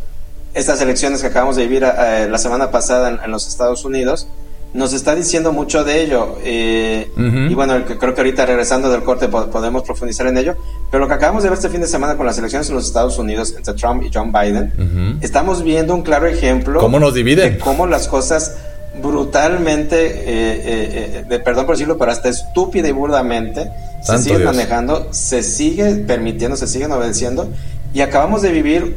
[0.55, 4.27] estas elecciones que acabamos de vivir eh, la semana pasada en, los Estados Unidos,
[4.73, 6.39] nos está diciendo mucho de ello.
[6.43, 10.57] Eh, y bueno, creo que ahorita regresando del corte podemos profundizar en ello.
[10.91, 12.87] Pero lo que acabamos de ver este fin de semana con las elecciones en los
[12.87, 17.55] Estados Unidos entre Trump y John Biden, estamos viendo un claro ejemplo ¿Cómo nos dividen?
[17.55, 18.57] de cómo las cosas
[19.01, 23.71] brutalmente, eh, de, perdón por decirlo, pero hasta estúpida y burdamente,
[24.03, 27.49] se siguen manejando, se sigue permitiendo, se siguen obedeciendo.
[27.93, 28.97] Y acabamos de vivir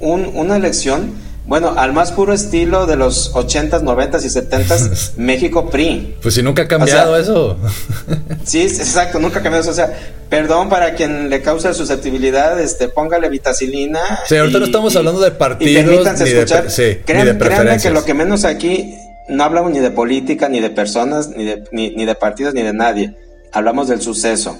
[0.00, 1.12] una elección,
[1.46, 6.16] bueno, al más puro estilo de los 80s, 90s y 70s, México PRI.
[6.22, 7.56] Pues si nunca ha cambiado eso.
[8.44, 9.70] sí, exacto, nunca ha cambiado eso.
[9.70, 9.96] O sea,
[10.28, 14.00] perdón para quien le causa susceptibilidad, este, póngale vitacilina.
[14.26, 16.18] Sí, ahorita no estamos hablando de partidos.
[16.18, 18.94] ni De, sí, créanme que lo que menos aquí
[19.28, 22.62] no hablamos ni de política, ni de personas, ni de, ni, ni de partidos, ni
[22.62, 23.16] de nadie.
[23.52, 24.58] Hablamos del suceso.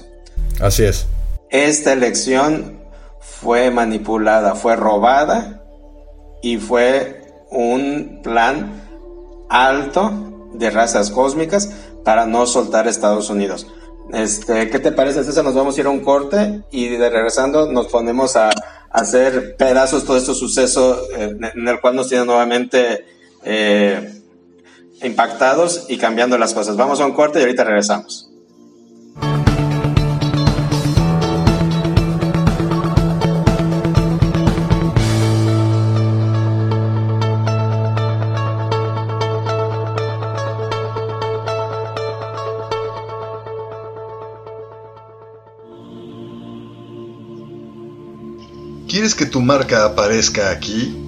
[0.60, 1.06] Así es.
[1.50, 2.78] Esta elección
[3.20, 5.62] fue manipulada, fue robada
[6.42, 8.82] y fue un plan
[9.48, 11.70] alto de razas cósmicas
[12.04, 13.66] para no soltar Estados Unidos.
[14.12, 15.44] Este, ¿Qué te parece, César?
[15.44, 18.50] Nos vamos a ir a un corte y de regresando nos ponemos a,
[18.90, 23.04] hacer pedazos todo este suceso eh, en el cual nos tiene nuevamente
[23.44, 24.17] eh,
[25.02, 26.76] impactados y cambiando las cosas.
[26.76, 28.28] Vamos a un corte y ahorita regresamos.
[48.88, 51.07] ¿Quieres que tu marca aparezca aquí?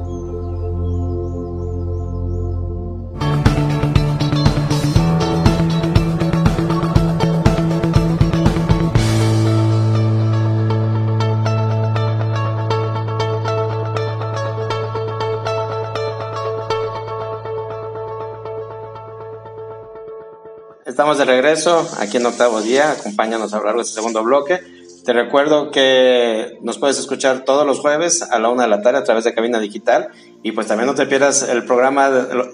[20.91, 22.91] Estamos de regreso aquí en octavo día.
[22.91, 24.59] Acompáñanos a hablar de este segundo bloque.
[25.05, 28.97] Te recuerdo que nos puedes escuchar todos los jueves a la una de la tarde
[28.99, 30.09] a través de Cabina Digital.
[30.43, 32.09] Y pues también no te pierdas el programa,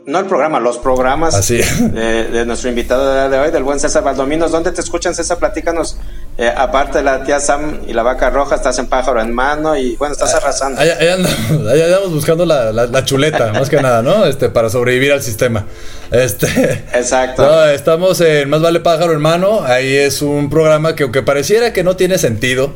[0.06, 4.52] no el programa, los programas de, nuestro invitado de hoy, del buen César Valdominos.
[4.52, 5.40] ¿Dónde te escuchan, César?
[5.40, 5.98] Platícanos
[6.38, 9.76] eh, aparte de la tía Sam y la vaca roja, estás en pájaro en mano
[9.76, 10.80] y bueno, estás ah, arrasando.
[10.82, 14.26] Ahí, andamos, buscando la, chuleta, más que nada, ¿no?
[14.26, 15.66] Este, para sobrevivir al sistema.
[16.12, 16.48] Este,
[16.94, 17.66] Exacto.
[17.70, 19.64] estamos en Más vale pájaro en mano.
[19.64, 22.72] Ahí es un programa que aunque pareciera que no tiene sentido,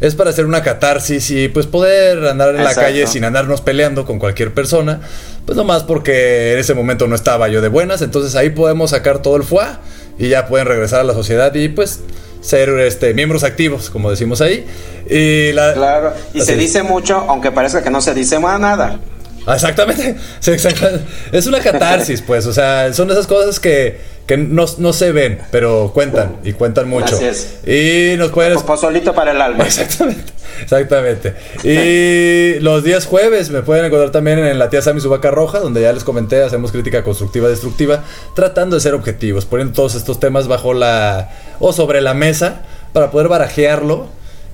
[0.00, 4.06] es para hacer una catarsis y pues poder andar en la calle sin andarnos peleando
[4.06, 5.00] con cualquier persona.
[5.44, 9.20] Pues nomás porque en ese momento no estaba yo de buenas, entonces ahí podemos sacar
[9.20, 9.80] todo el fuá
[10.18, 12.00] y ya pueden regresar a la sociedad y pues
[12.44, 14.66] ser este, miembros activos, como decimos ahí.
[15.08, 19.00] Y claro, y se dice mucho, aunque parezca que no se dice nada.
[19.46, 20.16] Exactamente.
[21.32, 22.46] Es una catarsis, pues.
[22.46, 27.16] O sea, son esas cosas que, que no, se ven, pero cuentan y cuentan mucho.
[27.16, 27.66] Así es.
[27.66, 28.58] Y nos pueden.
[28.78, 29.64] solito para el alma.
[29.66, 30.32] Exactamente.
[30.62, 31.34] Exactamente.
[31.64, 35.58] Y los días jueves me pueden encontrar también en la tía Sammy su vaca roja,
[35.58, 38.04] donde ya les comenté, hacemos crítica constructiva, destructiva,
[38.34, 41.30] tratando de ser objetivos, poniendo todos estos temas bajo la.
[41.58, 44.06] o sobre la mesa para poder barajearlo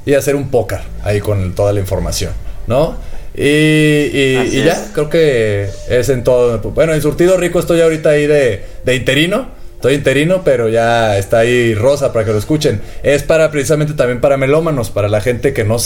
[0.07, 2.33] y hacer un póker ahí con toda la información,
[2.67, 2.97] ¿no?
[3.35, 6.59] Y, y, ya, creo que es en todo.
[6.59, 9.61] Bueno, en Surtido Rico estoy ahorita ahí de, de interino.
[9.77, 12.83] Estoy interino, pero ya está ahí Rosa para que lo escuchen.
[13.03, 15.79] Es para precisamente también para melómanos, para la gente que no,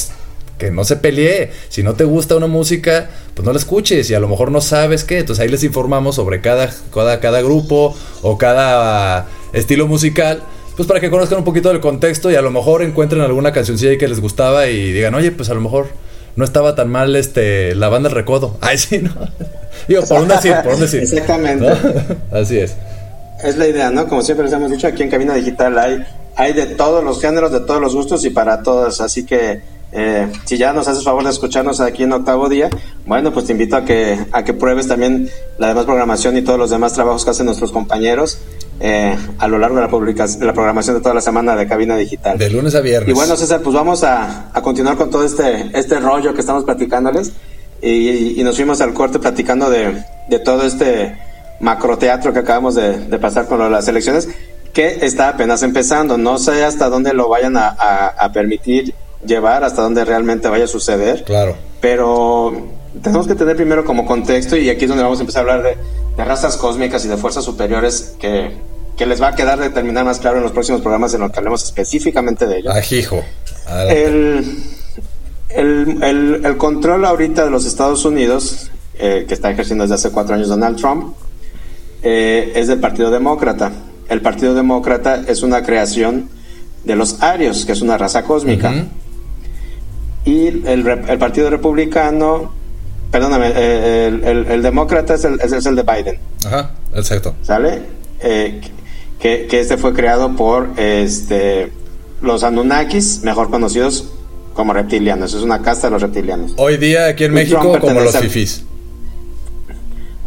[0.58, 1.52] que no se pelee.
[1.68, 4.60] Si no te gusta una música, pues no la escuches y a lo mejor no
[4.60, 5.18] sabes qué.
[5.18, 10.42] Entonces ahí les informamos sobre cada, cada, cada grupo o cada estilo musical.
[10.76, 13.96] Pues para que conozcan un poquito del contexto y a lo mejor encuentren alguna cancioncilla
[13.96, 15.86] que les gustaba y digan, oye, pues a lo mejor
[16.36, 18.56] no estaba tan mal este la banda del recodo.
[18.60, 19.12] Ay, sí, ¿no?
[19.88, 21.02] Digo, por un decir, por un decir.
[21.02, 21.68] Exactamente.
[22.32, 22.76] Así es.
[23.42, 24.06] Es la idea, ¿no?
[24.06, 26.04] Como siempre les hemos dicho, aquí en Cabina Digital hay,
[26.36, 29.00] hay de todos los géneros, de todos los gustos y para todos.
[29.00, 29.60] Así que
[29.92, 32.70] eh, si ya nos haces favor de escucharnos aquí en octavo día,
[33.06, 36.58] bueno, pues te invito a que, a que pruebes también la demás programación y todos
[36.58, 38.38] los demás trabajos que hacen nuestros compañeros
[38.80, 41.96] eh, a lo largo de la, de la programación de toda la semana de Cabina
[41.96, 42.38] Digital.
[42.38, 43.08] De lunes a viernes.
[43.08, 46.64] Y bueno, César, pues vamos a, a continuar con todo este, este rollo que estamos
[46.64, 47.32] platicándoles.
[47.82, 51.16] Y, nos fuimos al corte platicando de, de todo este
[51.60, 54.28] macroteatro que acabamos de, de pasar con las elecciones,
[54.72, 56.16] que está apenas empezando.
[56.16, 58.94] No sé hasta dónde lo vayan a, a, permitir
[59.26, 61.24] llevar, hasta dónde realmente vaya a suceder.
[61.24, 61.56] Claro.
[61.80, 62.52] Pero
[63.02, 65.62] tenemos que tener primero como contexto, y aquí es donde vamos a empezar a hablar
[65.64, 65.76] de,
[66.16, 68.52] de razas cósmicas y de fuerzas superiores que
[68.96, 71.38] que les va a quedar determinar más claro en los próximos programas en los que
[71.38, 72.70] hablemos específicamente de ello.
[72.70, 73.22] Ajijo.
[73.88, 74.62] El,
[75.48, 80.34] el, el, control ahorita de los Estados Unidos, eh, que está ejerciendo desde hace cuatro
[80.34, 81.14] años Donald Trump,
[82.02, 83.72] eh, es del Partido Demócrata.
[84.08, 86.28] El Partido Demócrata es una creación
[86.84, 88.86] de los arios, que es una raza cósmica.
[90.24, 92.52] Y el, el, Partido Republicano,
[93.14, 96.18] perdóname, eh, el, el, Demócrata es el, es el de Biden.
[96.44, 97.36] Ajá, exacto.
[97.42, 97.82] ¿Sale?
[98.20, 101.70] que, que este fue creado por este
[102.22, 104.08] los Anunnakis, mejor conocidos
[104.52, 105.32] como reptilianos.
[105.32, 106.54] Es una casta de los reptilianos.
[106.56, 108.64] Hoy día aquí en México como los fifis.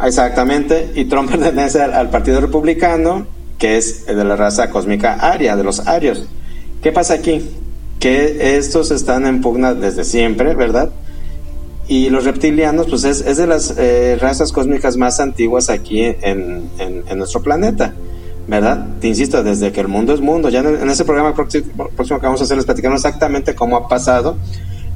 [0.01, 0.93] Exactamente.
[0.95, 5.85] Y Trump pertenece al, Partido Republicano, que es de la raza cósmica aria, de los
[5.85, 6.23] arios.
[6.81, 7.51] ¿Qué pasa aquí?
[7.99, 10.89] Que estos están en pugna desde siempre, ¿verdad?
[11.87, 16.69] Y los reptilianos, pues es, es de las eh, razas cósmicas más antiguas aquí en,
[16.79, 17.93] en nuestro planeta.
[18.47, 18.87] ¿verdad?
[19.01, 20.49] Te insisto, desde que el mundo es mundo.
[20.49, 24.37] Ya en, ese programa próximo, que vamos a hacer les platicamos exactamente cómo ha pasado.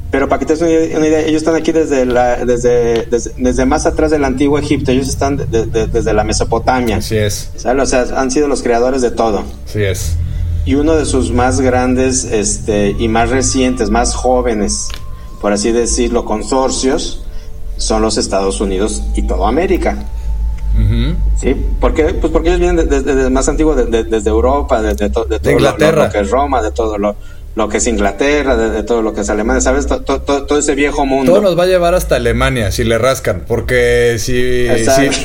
[0.09, 3.85] Pero para que te des una idea, ellos están aquí desde, la, desde, desde, más
[3.85, 6.97] atrás del antiguo Egipto, ellos están desde la Mesopotamia.
[6.97, 7.51] Así es.
[7.55, 9.43] O sea, han sido los creadores de todo.
[9.65, 10.17] Así es.
[10.65, 14.89] Y uno de sus más grandes este, y más recientes, más jóvenes,
[15.41, 17.23] por así decirlo, consorcios,
[17.77, 19.97] son los Estados Unidos y toda América.
[21.35, 26.05] Sí, porque, pues porque ellos vienen desde, más antiguo, desde Europa, desde todo Inglaterra.
[26.05, 27.15] Lo, que es Roma, de todo lo,
[27.55, 29.85] lo que es Inglaterra, de, todo lo que es Alemania, ¿sabes?
[29.87, 31.31] todo ese viejo mundo.
[31.31, 34.67] Todo nos va a llevar hasta Alemania si le rascan, porque si,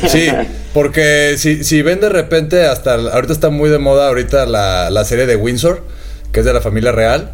[0.09, 0.29] sí,
[0.75, 5.05] porque si, si ven de repente hasta, ahorita está muy de moda ahorita la, la
[5.05, 5.83] serie de Windsor,
[6.33, 7.33] que es de la familia real,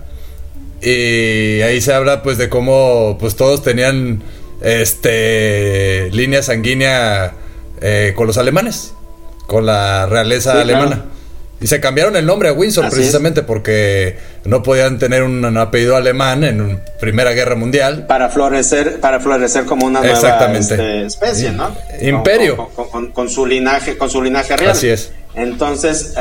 [0.82, 4.22] y ahí se habla pues de cómo pues todos tenían
[4.60, 7.32] este línea sanguínea
[7.80, 8.94] eh, con los alemanes,
[9.46, 11.04] con la realeza alemana.
[11.60, 16.42] Y se cambiaron el nombre a Windsor precisamente porque no podían tener un, apellido alemán
[16.42, 18.06] en Primera Guerra Mundial.
[18.08, 21.72] Para florecer, para florecer como una nueva este, especie, ¿no?
[22.00, 22.68] Imperio.
[23.12, 24.72] Con, su linaje, con su linaje real.
[24.72, 25.12] Así es.
[25.34, 26.14] Entonces,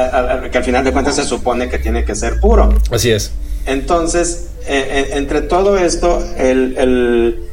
[0.51, 2.73] que al final de cuentas se supone que tiene que ser puro.
[2.91, 3.31] Así es.
[3.65, 7.49] Entonces, eh, eh, entre todo esto, el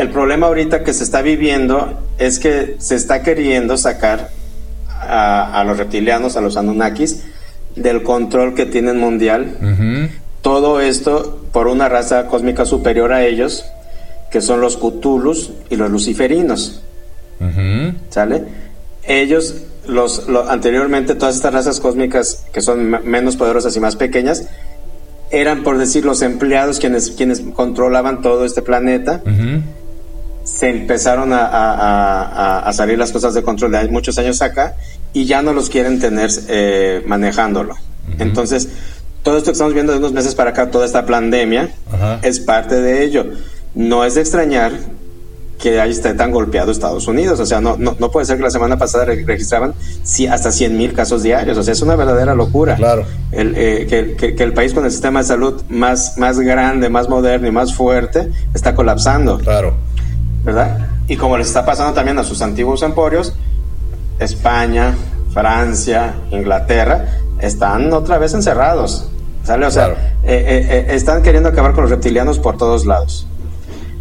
[0.00, 4.30] el problema ahorita que se está viviendo es que se está queriendo sacar
[4.88, 7.24] a, los reptilianos, a los Anunnakis,
[7.76, 10.10] del control que tienen mundial.
[10.40, 13.64] Todo esto por una raza cósmica superior a ellos,
[14.30, 16.82] que son los Cthulhus y los Luciferinos.
[18.08, 18.44] ¿Sale?
[19.02, 19.54] Ellos,
[19.86, 24.44] los, anteriormente, todas estas razas cósmicas que son menos poderosas y más pequeñas,
[25.30, 29.22] eran, por decir, los empleados quienes, quienes controlaban todo este planeta
[30.44, 34.74] se empezaron a, salir las cosas de control de muchos años acá
[35.12, 37.76] y ya no los quieren tener eh, manejándolo.
[38.18, 38.68] Entonces,
[39.22, 41.70] todo esto que estamos viendo de unos meses para acá, toda esta pandemia,
[42.22, 43.26] es parte de ello.
[43.74, 44.72] No es de extrañar
[45.60, 47.38] que ahí esté tan golpeado Estados Unidos.
[47.40, 49.74] O sea, no, no, no puede ser que la semana pasada registraban
[50.30, 51.58] hasta 100 mil casos diarios.
[51.58, 52.76] O sea, es una verdadera locura.
[52.76, 53.04] Claro.
[53.30, 57.08] El, eh, que, que, el país con el sistema de salud más, más grande, más
[57.08, 59.38] moderno y más fuerte está colapsando.
[59.38, 59.74] Claro.
[60.44, 60.88] ¿verdad?
[61.08, 63.34] Y como les está pasando también a sus antiguos emporios,
[64.18, 64.94] España,
[65.32, 69.08] Francia, Inglaterra, están otra vez encerrados.
[69.44, 69.66] ¿sale?
[69.66, 73.26] O sea, eh, eh, están queriendo acabar con los reptilianos por todos lados.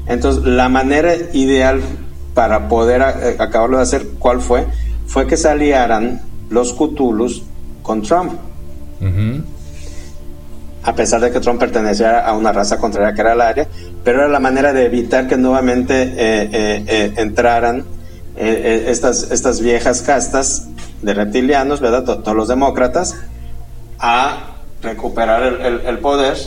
[0.10, 1.82] Entonces, la manera ideal
[2.34, 4.66] para poder acabarlo de hacer, ¿cuál fue?
[5.08, 7.44] Fue que se aliaran los Cthulhus
[7.82, 8.34] con Trump
[10.84, 13.68] a pesar de que Trump pertenecía a una raza contraria que era el área,
[14.04, 17.86] pero era la manera de evitar que nuevamente eh, eh, eh, entraran
[18.36, 20.70] estas, estas viejas castas
[21.02, 22.06] de reptilianos, ¿verdad?
[22.06, 23.18] Todos los demócratas,
[24.00, 26.38] a recuperar el, poder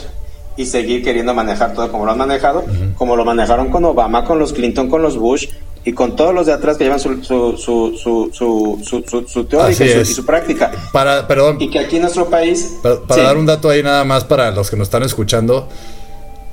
[0.55, 2.63] y seguir queriendo manejar todo como lo han manejado,
[2.97, 5.47] como lo manejaron con Obama, con los Clinton, con los Bush
[5.85, 10.05] y con todos los de atrás que llevan su, su, su, su, su teoría y
[10.05, 10.71] su, práctica.
[10.93, 11.57] Para, perdón.
[11.59, 12.75] Y que aquí en nuestro país...
[12.81, 15.67] Para, dar un dato ahí nada más para los que nos están escuchando.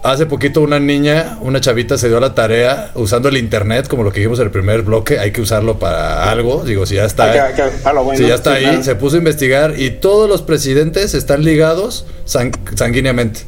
[0.02, 4.02] Hace poquito una niña, una chavita se dio a la tarea usando el internet, como
[4.02, 7.04] lo que dijimos en el primer bloque, hay que usarlo para algo, digo, si ya
[7.04, 7.54] está,
[8.16, 13.42] si ya está ahí, se puso a investigar y todos los presidentes están ligados sanguíneamente.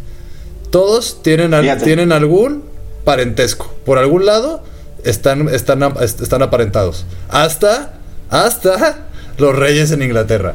[0.72, 1.52] Todos tienen,
[1.84, 2.64] tienen algún
[3.04, 4.62] parentesco, por algún lado
[5.04, 7.04] están, están, están aparentados.
[7.28, 7.92] Hasta,
[8.30, 9.00] hasta
[9.36, 10.54] los reyes en Inglaterra.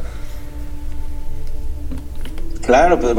[2.66, 3.16] Claro, pues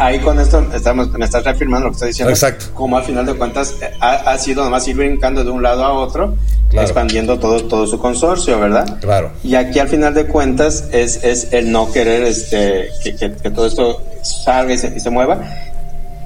[0.00, 2.30] ahí con esto estamos, me estás reafirmando lo que estoy diciendo.
[2.30, 2.64] Exacto.
[2.72, 5.92] Como al final de cuentas ha, ha sido nomás ir brincando de un lado a
[5.92, 6.34] otro,
[6.72, 8.98] expandiendo todo, todo su consorcio, ¿verdad?
[9.02, 9.32] Claro.
[9.44, 13.66] Y aquí al final de cuentas es, es el no querer este, que, que, todo
[13.66, 15.38] esto salga y se, y se mueva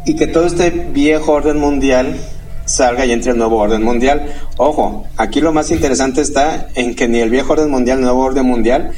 [0.05, 2.16] y que todo este viejo orden mundial
[2.64, 4.26] salga y entre el nuevo orden mundial.
[4.57, 8.24] Ojo, aquí lo más interesante está en que ni el viejo orden mundial, el nuevo
[8.24, 8.92] orden mundial,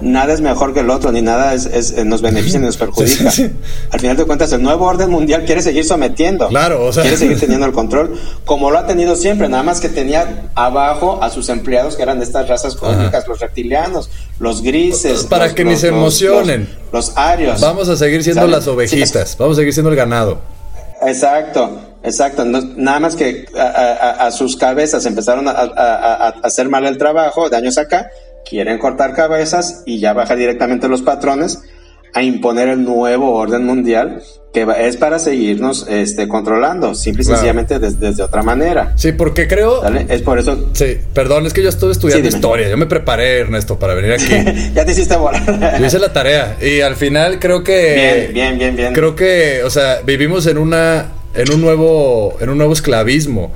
[0.00, 3.30] nada es mejor que el otro, ni nada es, nos beneficia ni nos perjudica.
[3.90, 6.48] Al final de cuentas, el nuevo orden mundial quiere seguir sometiendo.
[6.48, 7.02] Claro, o sea.
[7.02, 11.20] Quiere seguir teniendo el control, como lo ha tenido siempre, nada más que tenía abajo
[11.22, 15.24] a sus empleados que eran de estas razas cósmicas, los reptilianos, los grises.
[15.24, 16.68] Para que ni se emocionen.
[16.92, 17.60] Los, arios.
[17.60, 20.38] Vamos a seguir siendo las ovejitas, vamos a seguir siendo el ganado.
[21.06, 22.44] Exacto, exacto.
[22.44, 27.76] nada más que a, sus cabezas empezaron a, a, hacer mal el trabajo de años
[27.78, 28.08] acá
[28.48, 31.62] quieren cortar cabezas y ya baja directamente los patrones
[32.12, 34.22] a imponer el nuevo orden mundial
[34.54, 38.92] que es para seguirnos este, controlando, simple y sencillamente desde, otra manera.
[38.94, 39.82] Sí, porque creo...
[40.08, 40.70] Es por eso...
[40.74, 44.70] Sí, perdón, es que yo estuve estudiando historia, yo me preparé, Ernesto, para venir aquí.
[44.74, 45.78] ya te hiciste volar.
[45.80, 48.30] yo hice la tarea y al final creo que...
[48.32, 48.92] Bien, bien, bien, bien.
[48.92, 51.10] Creo que, o sea, vivimos en una...
[51.34, 53.52] En un nuevo, en un nuevo esclavismo.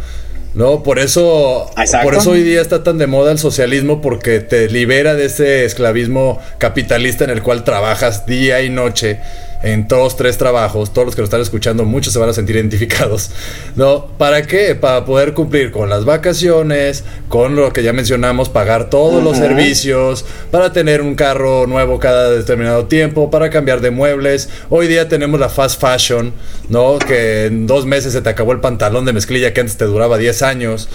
[0.59, 1.71] No, por eso,
[2.03, 5.65] por eso hoy día está tan de moda el socialismo, porque te libera de ese
[5.65, 9.21] esclavismo capitalista en el cual trabajas día y noche
[9.63, 12.57] en todos tres trabajos, todos los que lo están escuchando, muchos se van a sentir
[12.57, 13.31] identificados,
[13.77, 14.07] ¿no?
[14.19, 14.75] ¿Para qué?
[14.75, 20.25] Para poder cumplir con las vacaciones, con lo que ya mencionamos, pagar todos los servicios,
[20.51, 24.49] para tener un carro nuevo cada determinado tiempo, para cambiar de muebles.
[24.71, 26.33] Hoy día tenemos la fast fashion,
[26.69, 26.99] ¿no?
[26.99, 30.19] Que en dos meses se te acabó el pantalón de mezclilla que antes te duraba
[30.19, 30.89] 10 años.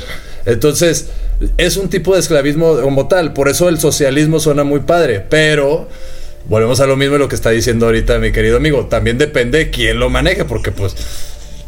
[0.45, 1.09] Entonces,
[1.57, 5.87] es un tipo de esclavismo como tal, por eso el socialismo suena muy padre, pero
[6.47, 8.85] volvemos a lo mismo de lo que está diciendo ahorita mi querido amigo.
[8.87, 10.95] También depende de quién lo maneje, porque pues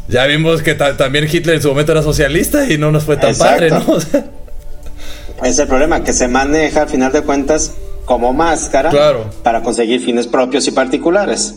[0.08, 3.34] ya vimos que también Hitler en su momento era socialista y no nos fue tan
[3.36, 3.84] padre, ¿no?
[5.44, 7.72] es el problema, que se maneja al final de cuentas
[8.04, 8.90] como máscara
[9.42, 11.56] para conseguir fines propios y particulares.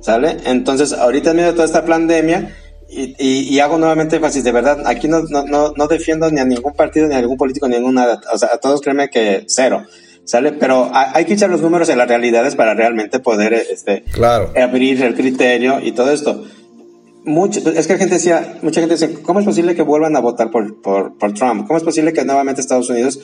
[0.00, 0.36] ¿Sale?
[0.44, 2.54] Entonces, ahorita en medio de toda esta pandemia,
[2.90, 6.72] y, hago nuevamente énfasis, de verdad, aquí no, no, no, no, defiendo ni a ningún
[6.72, 9.84] partido, ni a ningún político, ni a ninguna, o sea, a todos créeme que cero.
[10.28, 10.52] ¿Sale?
[10.52, 14.52] Pero hay que echar los números en las realidades para realmente poder este, claro.
[14.62, 16.44] abrir el criterio y todo esto.
[17.24, 20.20] Mucho, es que la gente decía, mucha gente dice, ¿cómo es posible que vuelvan a
[20.20, 21.66] votar por, por, por Trump?
[21.66, 23.20] ¿Cómo es posible que nuevamente Estados Unidos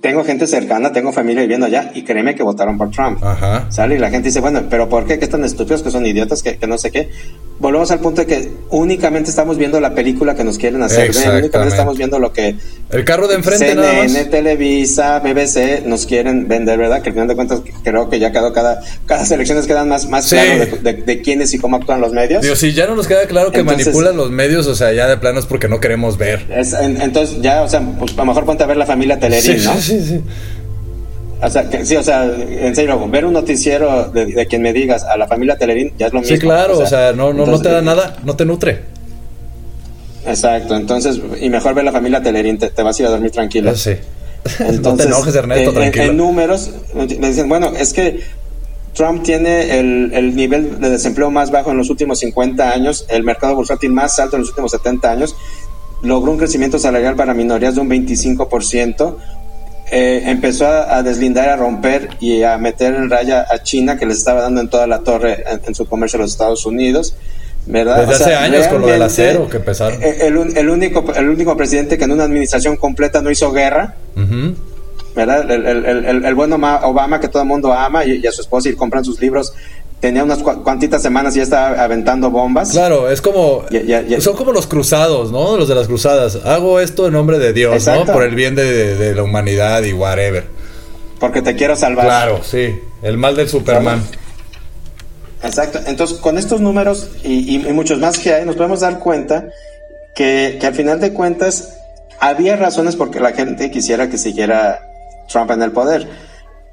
[0.00, 3.22] tengo gente cercana, tengo familia viviendo allá y créeme que votaron por Trump.
[3.22, 3.66] Ajá.
[3.70, 3.96] ¿Sale?
[3.96, 5.18] Y la gente dice, bueno, pero ¿por qué?
[5.18, 7.10] Que están estúpidos, que son idiotas, que, que, no sé qué.
[7.58, 11.68] Volvemos al punto de que únicamente estamos viendo la película que nos quieren hacer únicamente
[11.68, 12.56] estamos viendo lo que...
[12.88, 17.02] El carro de enfrente CNN, Televisa, BBC nos quieren vender, ¿verdad?
[17.02, 20.30] Que al final de cuentas creo que ya cada, cada, cada selecciones quedan más, más
[20.30, 22.42] claro de, de, quiénes y cómo actúan los medios.
[22.42, 25.18] Dios, si ya no nos queda claro que manipulan los medios, o sea, ya de
[25.18, 26.46] plano es porque no queremos ver.
[26.50, 29.74] entonces ya, o sea, pues a lo mejor ponte a ver la familia Telerín, ¿no?
[29.89, 30.22] sí, sí.
[31.42, 35.04] O sea, que, sí, o sea, en serio, ver un noticiero de, quien me digas
[35.04, 36.36] a la familia Telerín ya es lo mismo.
[36.36, 38.82] Sí, claro, o sea, no, no, no te da nada, no te nutre.
[40.26, 43.74] Exacto, entonces, y mejor ver la familia Telerín, te, vas a ir a dormir tranquilo.
[43.74, 43.92] Sí.
[44.58, 46.04] Entonces, no te enojes, Ernesto, tranquilo.
[46.04, 48.20] En, números, me dicen, bueno, es que
[48.92, 53.22] Trump tiene el, el, nivel de desempleo más bajo en los últimos 50 años, el
[53.22, 55.34] mercado bursátil más alto en los últimos 70 años,
[56.02, 59.16] logró un crecimiento salarial para minorías de un 25%,
[59.90, 64.18] eh, empezó a, deslindar, a romper y a meter en raya a China, que les
[64.18, 67.14] estaba dando en toda la torre en, su comercio a los Estados Unidos.
[67.66, 68.06] ¿verdad?
[68.06, 70.02] Desde hace años con lo del acero que empezaron.
[70.02, 73.96] Eh, el, único, el único presidente que en una administración completa no hizo guerra.
[75.14, 75.50] ¿verdad?
[75.50, 79.04] El, el, bueno Obama que todo el mundo ama y, a su esposa y compran
[79.04, 79.52] sus libros
[80.00, 82.72] tenía unas cuantitas semanas y ya estaba aventando bombas.
[82.72, 83.64] Claro, es como.
[84.20, 85.56] Son como los cruzados, ¿no?
[85.56, 86.36] Los de las cruzadas.
[86.44, 88.04] Hago esto en nombre de Dios, ¿no?
[88.06, 90.44] Por el bien de, la humanidad y whatever.
[91.18, 92.06] Porque te quiero salvar.
[92.06, 92.80] Claro, sí.
[93.02, 94.02] El mal del Superman.
[95.42, 95.80] Exacto.
[95.86, 99.48] Entonces, con estos números y, muchos más que hay, nos podemos dar cuenta
[100.14, 101.76] que, que al final de cuentas
[102.18, 104.80] había razones porque la gente quisiera que siguiera
[105.28, 106.08] Trump en el poder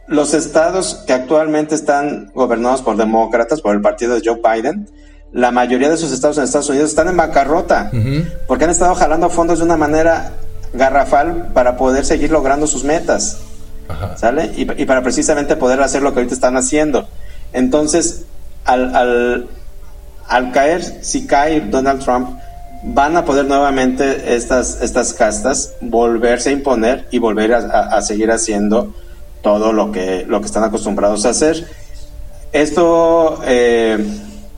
[0.08, 4.90] los estados que actualmente están gobernados por demócratas, por el partido de Joe Biden,
[5.34, 7.92] la mayoría de esos estados en Estados Unidos están en bancarrota,
[8.48, 10.32] porque han estado jalando fondos de una manera
[10.74, 13.40] garrafal para poder seguir logrando sus metas,
[14.16, 14.52] ¿sale?
[14.56, 17.08] Y, para precisamente poder hacer lo que ahorita están haciendo.
[17.52, 18.24] Entonces,
[18.64, 19.48] al, al,
[20.28, 22.40] al, caer, si cae Donald Trump,
[22.84, 28.94] van a poder nuevamente estas, estas castas volverse a imponer y volver a seguir haciendo
[29.48, 31.66] todo lo que, lo que están acostumbrados a hacer.
[32.52, 33.98] Esto eh,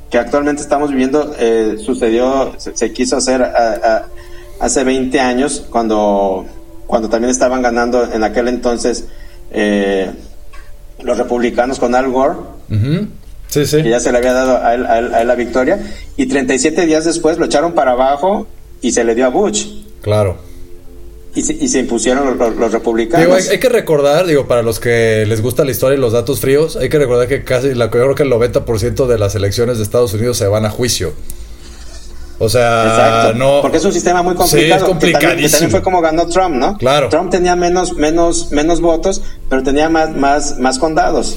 [0.09, 3.43] que actualmente estamos viviendo eh, sucedió, se, quiso hacer
[4.59, 6.45] hace 20 años, cuando,
[6.87, 9.05] cuando también estaban ganando en aquel entonces
[9.51, 10.09] eh,
[11.03, 12.35] los republicanos con Al Gore.
[13.47, 13.83] Sí, sí.
[13.83, 15.79] Que ya se le había dado a él, a él, la victoria.
[16.17, 18.47] Y 37 días después lo echaron para abajo
[18.81, 19.67] y se le dio a Bush.
[20.01, 20.48] Claro
[21.35, 23.49] y se, impusieron los, republicanos.
[23.49, 26.75] hay, que recordar, digo, para los que les gusta la historia y los datos fríos,
[26.75, 29.83] hay que recordar que casi, la, yo creo que el 90% de las elecciones de
[29.83, 31.13] Estados Unidos se van a juicio.
[32.41, 33.61] O sea, no.
[33.61, 34.85] Porque es un sistema muy complicado.
[34.97, 36.77] Sí, es Que también, fue como ganó Trump, ¿no?
[36.77, 37.09] Claro.
[37.09, 41.27] Trump tenía menos, menos, menos votos, pero tenía más, más, más condados.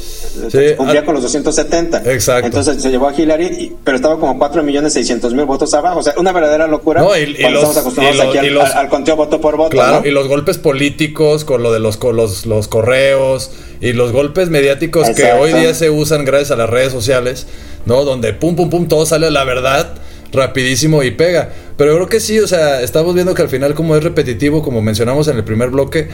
[0.49, 2.05] Sí, Cumplía ah, con los 270.
[2.13, 2.47] Exacto.
[2.47, 5.99] Entonces se llevó a Hillary, pero estaba como 4 millones 600 mil votos abajo.
[5.99, 7.03] O sea, una verdadera locura.
[7.03, 9.71] No, y, estamos acostumbrados aquí al, conteo voto por voto.
[9.71, 13.51] Claro, y los golpes políticos con lo de los, los, los correos
[13.81, 17.49] y los golpes mediáticos que hoy día se usan gracias a las redes sociales,
[17.87, 18.05] ¿no?
[18.05, 19.95] Donde pum, pum, pum, todo sale a la verdad
[20.33, 21.51] rapidísimo y pega.
[21.77, 24.83] Pero creo que sí, o sea, estamos viendo que al final como es repetitivo, como
[24.83, 26.09] mencionamos en el primer bloque,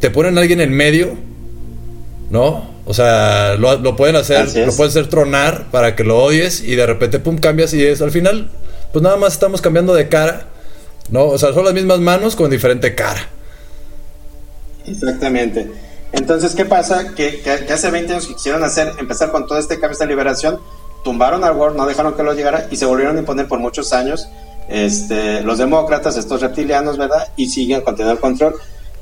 [0.00, 1.16] te ponen a alguien en medio,
[2.30, 2.70] ¿no?
[2.84, 6.86] O sea, lo, pueden hacer, lo pueden hacer tronar para que lo odies y de
[6.86, 8.50] repente, pum, cambias y es al final,
[8.92, 10.46] pues nada más estamos cambiando de cara,
[11.10, 11.26] ¿no?
[11.26, 13.28] O sea, son las mismas manos con diferente cara.
[14.86, 15.70] Exactamente.
[16.12, 17.14] Entonces, ¿qué pasa?
[17.14, 20.58] Que, que, hace 20 años quisieron hacer, empezar con todo este cambio, esta liberación,
[21.02, 23.92] tumbaron al Word, no dejaron que lo llegara y se volvieron a imponer por muchos
[23.92, 24.28] años
[24.68, 27.28] este, los demócratas, estos reptilianos, ¿verdad?
[27.36, 28.54] Y siguen continuando el control.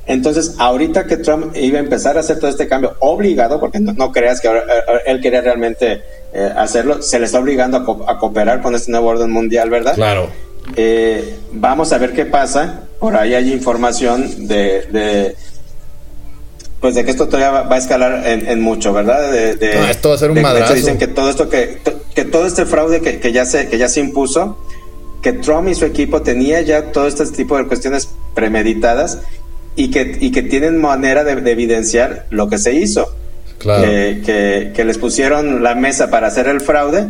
[0.07, 4.11] Entonces, ahorita que Trump iba a empezar a hacer todo este cambio obligado, porque no,
[4.11, 4.65] creas que ahora,
[5.07, 7.77] él quería realmente eh, hacerlo, se le está obligando
[8.07, 9.95] a, cooperar con este nuevo orden mundial, ¿verdad?
[9.95, 10.29] Claro.
[10.75, 12.81] Eh, vamos a ver qué pasa.
[12.99, 15.37] Por ahí hay información de
[16.81, 19.31] pues de que esto todavía va, a escalar en, mucho, ¿verdad?
[19.31, 20.75] De, no, esto va a ser un madrazo.
[20.75, 21.79] dicen que todo esto que,
[22.15, 24.59] que todo este fraude que, que, ya se que ya se impuso,
[25.21, 29.19] que Trump y su equipo tenía ya todo este tipo de cuestiones premeditadas
[29.77, 33.15] y que y que tienen manera de, evidenciar lo que se hizo.
[33.59, 33.83] Claro.
[33.83, 37.09] Que, que, les pusieron la mesa para hacer el fraude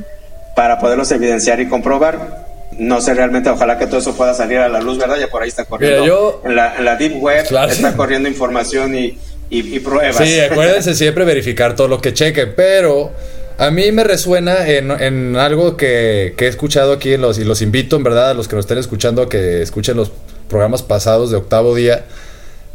[0.57, 4.69] para poderlos evidenciar y comprobar no sé realmente, ojalá que todo eso pueda salir a
[4.69, 5.17] la luz, ¿verdad?
[5.19, 6.41] Ya por ahí está corriendo.
[6.45, 9.19] en, la, en, la, Deep Web está corriendo información y,
[9.51, 10.17] y, pruebas.
[10.17, 13.13] Sí, acuérdense siempre verificar todo lo que cheque, pero
[13.59, 18.05] a mí me resuena en, algo que, he escuchado aquí los, y los invito en
[18.05, 20.13] verdad a los que nos estén escuchando a que escuchen los
[20.49, 22.05] programas pasados de octavo día.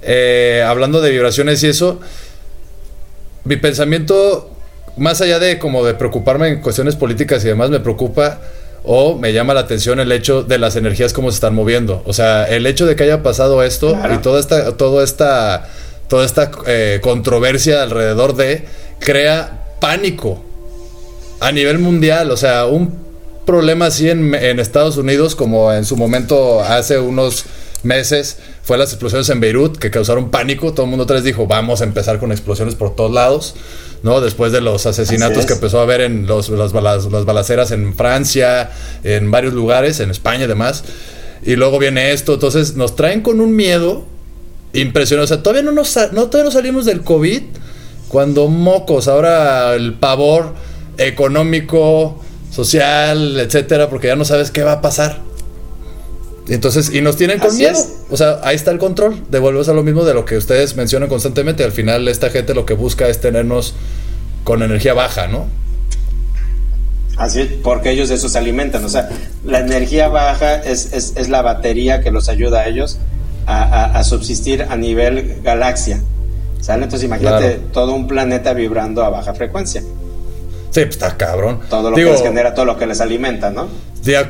[0.04, 2.00] Eh, hablando de vibraciones y eso,
[3.46, 4.52] mi pensamiento,
[4.98, 8.42] más allá de como de preocuparme en cuestiones políticas y demás, me preocupa
[8.84, 12.04] o me llama la atención el hecho de las energías cómo se están moviendo.
[12.06, 15.68] O sea, el hecho de que haya pasado esto y toda esta, toda esta
[16.08, 18.66] toda esta eh, controversia alrededor de,
[19.00, 20.42] crea pánico
[21.40, 22.32] a nivel mundial.
[22.32, 23.06] O sea, un
[23.46, 27.46] problema así en, Estados Unidos, como en su momento hace unos
[27.84, 30.74] meses, fue las explosiones en Beirut que causaron pánico.
[30.74, 33.56] Todo el mundo otra vez dijo, vamos a empezar con explosiones por todos lados.
[34.02, 34.22] ¿no?
[34.22, 38.72] Después de los asesinatos que empezó a haber en los, las, las balaceras en Francia,
[39.04, 40.84] en varios lugares, en España y demás.
[41.44, 42.36] Y luego viene esto.
[42.36, 44.06] Entonces nos traen con un miedo
[44.76, 45.26] impresionante.
[45.26, 47.42] O sea, todavía no, nos, no, todavía no salimos del COVID
[48.08, 50.54] cuando mocos, ahora el pavor
[50.98, 52.22] económico,
[52.52, 55.20] social, etcétera, porque ya no sabes qué va a pasar.
[56.48, 57.78] Entonces, y nos tienen con miedo.
[58.12, 59.24] O sea, ahí está el control.
[59.32, 61.64] Devolvemos a lo mismo de lo que ustedes mencionan constantemente.
[61.64, 63.74] Al final, esta gente lo que busca es tenernos
[64.44, 65.48] con energía baja, ¿no?
[67.18, 68.86] Así es, porque ellos de eso se alimentan.
[68.86, 69.10] O sea,
[69.44, 73.00] la energía baja es, es, es la batería que los ayuda a ellos
[73.46, 76.02] a, subsistir a nivel galaxia.
[76.62, 76.84] ¿Sale?
[76.84, 79.82] Entonces imagínate todo un planeta vibrando a baja frecuencia.
[79.82, 81.62] Sí, pues está cabrón.
[81.70, 83.68] Todo lo que les genera, todo lo que les alimenta, ¿no?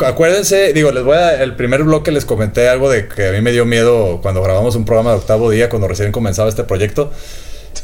[0.05, 1.41] acuérdense, digo, les voy a.
[1.41, 4.75] El primer bloque les comenté algo de que a mí me dio miedo cuando grabamos
[4.75, 7.11] un programa de octavo día, cuando recién comenzaba este proyecto.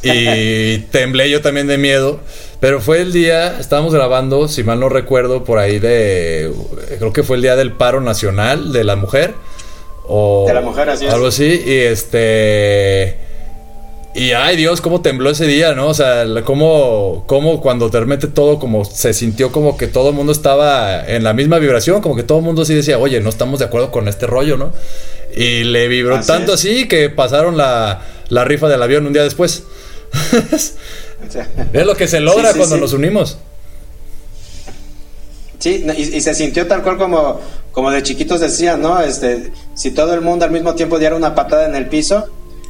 [0.03, 2.19] Y temblé yo también de miedo.
[2.59, 6.51] Pero fue el día, estábamos grabando, si mal no recuerdo, por ahí de.
[6.99, 9.33] Creo que fue el día del paro nacional de la mujer
[10.13, 11.63] o de la mujer, así algo así.
[11.65, 13.17] Y este.
[14.13, 15.87] Y ay Dios, cómo tembló ese día, ¿no?
[15.87, 20.33] O sea, cómo, cómo cuando realmente todo como se sintió como que todo el mundo
[20.33, 23.59] estaba en la misma vibración, como que todo el mundo así decía, oye, no estamos
[23.59, 24.73] de acuerdo con este rollo, ¿no?
[25.33, 29.63] Y le vibró tanto así que pasaron la, la, rifa del avión un día después.
[31.73, 33.37] es lo que se logra cuando nos unimos.
[35.61, 37.39] Sí, y, se sintió tal cual como,
[37.71, 38.99] como de chiquitos decían, ¿no?
[39.01, 42.27] Este, si todo el mundo al mismo tiempo diera una patada en el piso,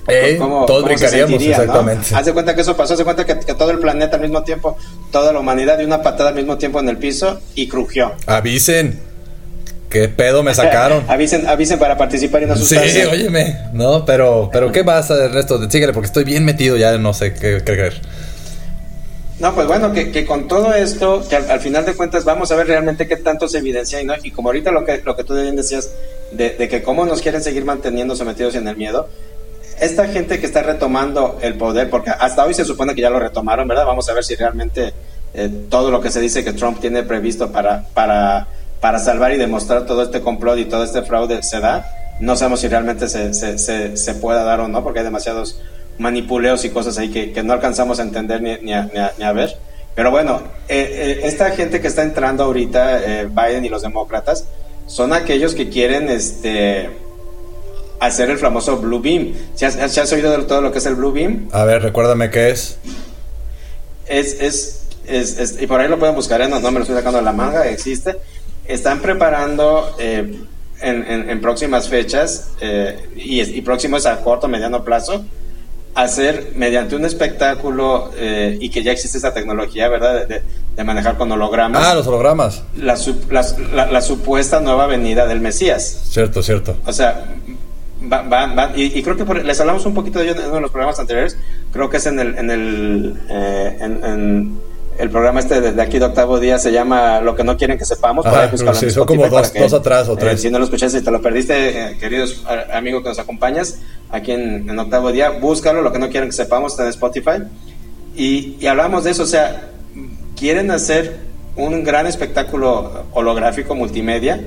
[0.08, 2.16] Eh, todos brincaríamos, exactamente.
[2.16, 4.44] Haz de cuenta que eso pasó, haz de cuenta que, todo el planeta al mismo
[4.44, 4.76] tiempo,
[5.12, 8.14] toda la humanidad dio una patada al mismo tiempo en el piso y crujió.
[8.26, 9.00] Avisen.
[9.92, 11.04] ¿Qué pedo me sacaron?
[11.08, 13.02] avisen, avisen para participar y no asustarse.
[13.04, 13.58] Sí, óyeme.
[13.74, 15.70] No, pero, pero ¿qué pasa el resto?
[15.70, 18.02] Síguele, porque estoy bien metido ya, no sé qué creer.
[19.42, 22.68] No, pues bueno, que, con todo esto, que al, final de cuentas vamos a ver
[22.68, 24.14] realmente qué tanto se evidencia y no.
[24.22, 25.90] Y como ahorita lo que, lo que tú bien decías,
[26.32, 29.10] de, que cómo nos quieren seguir manteniendo sometidos en el miedo,
[29.80, 33.18] esta gente que está retomando el poder, porque hasta hoy se supone que ya lo
[33.18, 33.88] retomaron, ¿verdad?
[33.88, 34.94] Vamos a ver si realmente
[35.34, 38.48] eh, todo lo que se dice que Trump tiene previsto para, para,
[38.80, 41.92] para salvar y demostrar todo este complot y todo este fraude se da.
[42.20, 45.60] No sabemos si realmente se, se, se, se pueda dar o no, porque hay demasiados
[45.98, 49.58] manipuleos y cosas ahí que, no alcanzamos a entender ni, a, ver.
[49.96, 54.46] Pero bueno, eh, eh, esta gente que está entrando ahorita, eh, Biden y los demócratas,
[54.88, 56.90] son aquellos que quieren este
[58.00, 59.34] hacer el famoso Blue Beam.
[59.54, 61.50] ¿Se has, oído de todo lo que es el Blue Beam?
[61.52, 62.78] A ver, recuérdame qué es.
[64.08, 67.20] Es, es, es, y por ahí lo pueden buscar, no, no me lo estoy sacando
[67.20, 68.18] de la manga, existe.
[68.66, 70.48] Están preparando en,
[70.82, 72.50] en, próximas fechas
[73.16, 75.24] y, y próximos a corto, mediano plazo,
[75.96, 80.28] hacer mediante un espectáculo eh, y que ya existe esa tecnología, ¿verdad?
[80.28, 80.42] De,
[80.84, 81.86] manejar con hologramas.
[81.86, 82.64] Ah, los hologramas.
[82.76, 82.96] La,
[83.92, 86.06] la, supuesta nueva venida del Mesías.
[86.10, 86.76] Cierto, cierto.
[86.88, 87.24] O sea,
[88.02, 90.72] van, van, y, creo que les hablamos un poquito de ello en uno de los
[90.72, 91.38] programas anteriores.
[91.72, 94.58] Creo que es en el, en el, eh, en
[94.98, 97.86] el programa este de, aquí de octavo día se llama Lo que no quieren que
[97.86, 98.26] sepamos.
[98.26, 100.34] Ajá, sí, son como dos, dos, atrás o tres.
[100.34, 103.80] Eh, si no lo escuchaste y te lo perdiste, eh, queridos amigos que nos acompañas
[104.10, 107.44] aquí en, octavo día, búscalo, Lo que no quieren que sepamos, está en Spotify.
[108.16, 109.70] Y, y hablamos de eso, o sea,
[110.36, 111.20] quieren hacer
[111.56, 114.42] un gran espectáculo holográfico multimedia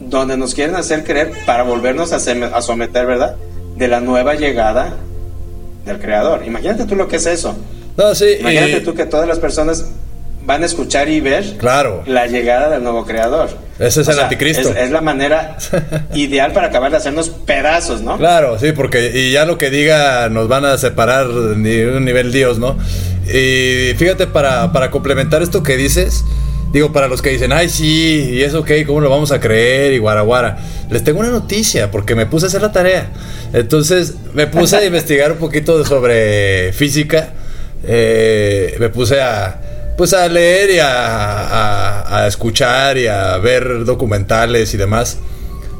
[0.00, 3.36] donde nos quieren hacer creer para volvernos a, a someter, ¿verdad?
[3.76, 4.96] De la nueva llegada
[5.84, 6.44] del creador.
[6.44, 7.54] Imagínate tú lo que es eso.
[7.96, 8.36] No, sí.
[8.40, 9.86] Imagínate tú que todas las personas
[10.44, 12.02] van a escuchar y ver claro.
[12.06, 13.50] la llegada del nuevo creador.
[13.78, 14.74] Ese es el anticristo.
[14.74, 15.56] Es, la manera
[16.14, 18.18] ideal para acabar de hacernos pedazos, ¿no?
[18.18, 22.32] Claro, sí, porque y ya lo que diga nos van a separar de un nivel
[22.32, 22.76] Dios, ¿no?
[23.26, 26.24] Y fíjate, para, para complementar esto que dices,
[26.72, 29.92] digo, para los que dicen, ay, sí, y eso, ok, ¿cómo lo vamos a creer?
[29.92, 30.58] Y guaraguara.
[30.90, 33.10] Les tengo una noticia, porque me puse a hacer la tarea.
[33.52, 37.32] Entonces, me puse a investigar un poquito sobre física
[37.84, 39.60] eh, me puse a
[39.96, 45.18] pues a leer y a, a, escuchar y a ver documentales y demás.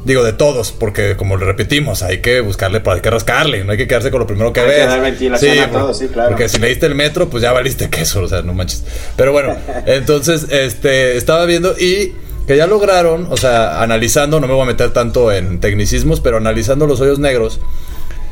[0.05, 3.77] Digo, de todos, porque como lo repetimos, hay que buscarle, hay que rascarle, no hay
[3.77, 5.39] que quedarse con lo primero que ves.
[5.39, 6.29] sí, claro.
[6.29, 8.83] Porque si leíste el metro, pues ya valiste queso, o sea, no manches.
[9.15, 12.13] Pero bueno, entonces, este, estaba viendo y
[12.47, 16.35] que ya lograron, o sea, analizando, no me voy a meter tanto en tecnicismos, pero
[16.35, 17.61] analizando los hoyos negros,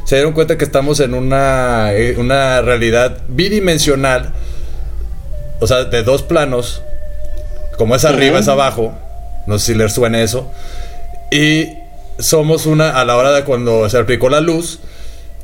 [0.05, 4.33] se dieron cuenta que estamos en una, eh, una realidad bidimensional,
[5.59, 6.81] o sea, de dos planos,
[7.77, 8.93] como es arriba, es abajo,
[9.47, 10.51] no sé si les suene eso,
[11.31, 11.67] y
[12.19, 14.79] somos una, a la hora de cuando se aplicó la luz,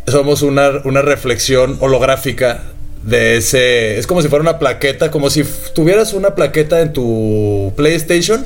[0.05, 2.64] somos una, una reflexión holográfica
[3.03, 3.97] de ese.
[3.97, 5.43] Es como si fuera una plaqueta, como si
[5.74, 8.45] tuvieras una plaqueta en tu PlayStation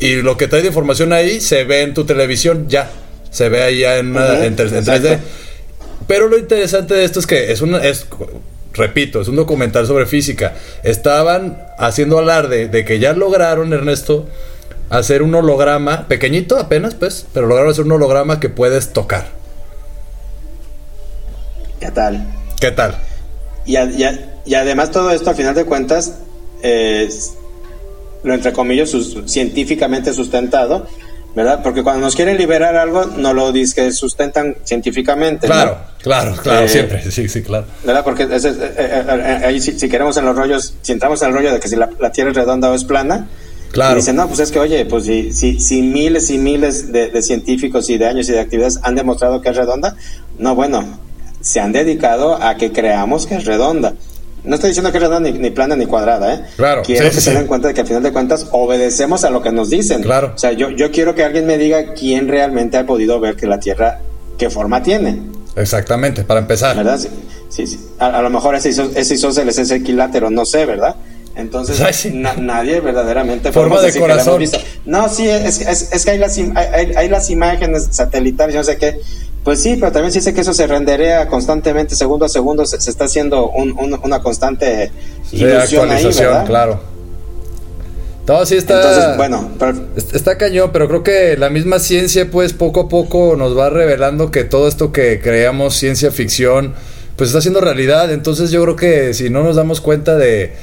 [0.00, 2.90] y lo que trae de información ahí se ve en tu televisión ya
[3.34, 5.18] se ve ahí en, en, 3D.
[6.06, 8.06] Pero lo interesante de esto es que es una, es,
[8.72, 10.54] repito, es un documental sobre física.
[10.84, 14.28] Estaban haciendo alarde de que ya lograron, Ernesto,
[14.88, 19.26] hacer un holograma, pequeñito apenas, pues, pero lograron hacer un holograma que puedes tocar.
[21.80, 22.24] ¿Qué tal?
[22.60, 22.94] ¿Qué tal?
[23.66, 26.18] Y, y, además todo esto, al final de cuentas,
[26.62, 27.32] es,
[28.22, 28.94] lo entre comillas,
[29.26, 30.86] científicamente sustentado
[31.34, 31.60] ¿verdad?
[31.62, 35.46] Porque cuando nos quieren liberar algo, no lo que sustentan científicamente.
[35.46, 37.66] Claro, claro, claro, eh, siempre, sí, sí, claro.
[37.82, 38.04] ¿Verdad?
[38.04, 41.60] Porque eh, eh, ahí si, queremos en los rollos, si entramos en el rollo de
[41.60, 43.26] que si la, Tierra es redonda o es plana,
[43.72, 43.96] Claro.
[43.96, 47.90] Dicen, no, pues es que, oye, pues si, si, si miles y miles de, científicos
[47.90, 49.96] y de años y de actividades han demostrado que es redonda,
[50.38, 51.00] no, bueno,
[51.40, 53.94] se han dedicado a que creamos que es redonda.
[54.44, 56.40] No estoy diciendo que es redonda ni, plana ni cuadrada, ¿eh?
[56.56, 56.82] Claro.
[56.82, 59.50] Quiero que se den cuenta de que al final de cuentas obedecemos a lo que
[59.50, 60.02] nos dicen.
[60.02, 60.32] Claro.
[60.34, 63.46] O sea, yo, yo quiero que alguien me diga quién realmente ha podido ver que
[63.46, 64.00] la Tierra,
[64.36, 65.18] qué forma tiene.
[65.56, 66.76] Exactamente, para empezar.
[66.76, 67.00] ¿Verdad?
[67.48, 67.80] Sí, sí.
[67.98, 70.96] A, lo mejor ese, ese isósceles es equilátero, no sé, ¿verdad?
[71.36, 74.42] Entonces, nadie verdaderamente forma de corazón.
[74.84, 78.76] No, sí, es, es, es, que hay las, hay, hay las imágenes satelitales, no sé
[78.76, 79.00] qué,
[79.44, 82.76] pues sí, pero también se dice que eso se renderea constantemente, segundo a segundo, se,
[82.76, 84.90] está haciendo una constante
[85.32, 86.94] ilusión actualización, ahí, claro.
[88.26, 88.76] No, sí está.
[88.76, 89.50] Entonces, bueno,
[90.14, 94.30] está cañón, pero creo que la misma ciencia, pues poco a poco nos va revelando
[94.30, 96.74] que todo esto que creamos ciencia ficción,
[97.16, 98.10] pues está siendo realidad.
[98.10, 100.54] Entonces, yo creo que si no nos damos cuenta de,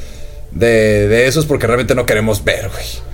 [0.54, 3.11] de, de eso es porque realmente no queremos ver, güey.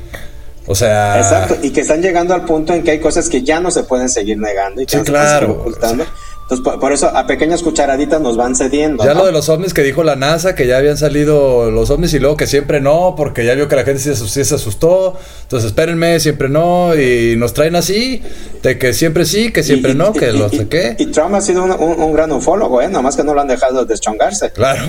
[0.68, 1.18] O sea.
[1.18, 3.84] Exacto, y que están llegando al punto en que hay cosas que ya no se
[3.84, 6.06] pueden seguir negando y que no se pueden seguir ocultando.
[6.50, 9.04] Entonces, por, eso a pequeñas cucharaditas nos van cediendo.
[9.04, 12.14] Ya lo de los ovnis que dijo la NASA, que ya habían salido los ovnis
[12.14, 15.18] y luego que siempre no, porque ya vio que la gente sí se, asustó.
[15.42, 16.96] Entonces, espérenme, siempre no.
[16.96, 18.22] Y nos traen así,
[18.64, 20.96] de que siempre sí, que siempre no, que lo sé qué.
[20.98, 22.88] Y, Trump ha sido un, gran ufólogo, ¿eh?
[22.88, 24.52] Nomás que no lo han dejado deschongarse.
[24.52, 24.84] Claro.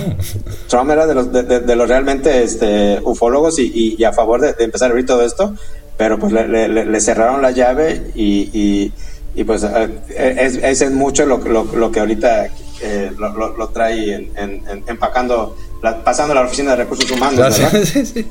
[0.69, 4.91] Trump era de los, de, los realmente este, ufólogos y, a favor de, empezar a
[4.91, 5.53] abrir todo esto,
[5.97, 8.93] pero pues le, cerraron la llave y
[9.35, 12.49] y pues eh, es, es mucho lo, lo, lo que ahorita
[12.81, 15.55] eh, lo, lo, trae en, empacando,
[16.03, 17.59] pasando a la oficina de recursos humanos.
[17.83, 18.25] Sí, sí,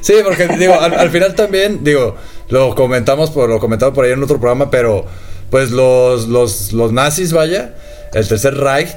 [0.00, 0.14] sí.
[0.22, 2.16] porque digo, al, final también, digo,
[2.48, 5.06] lo comentamos por, lo comentamos por ahí en otro programa, pero
[5.50, 7.74] pues los, los, los nazis, vaya,
[8.12, 8.94] el tercer Reich,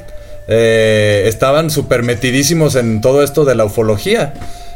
[0.50, 4.34] eh, estaban súper metidísimos en todo esto de la ufología.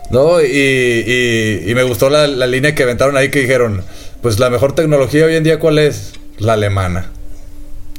[0.09, 0.41] ¿No?
[0.41, 3.82] Y, y, y me gustó la, la línea que aventaron ahí que dijeron,
[4.21, 6.11] pues la mejor tecnología hoy en día, ¿cuál es?
[6.42, 7.12] La alemana.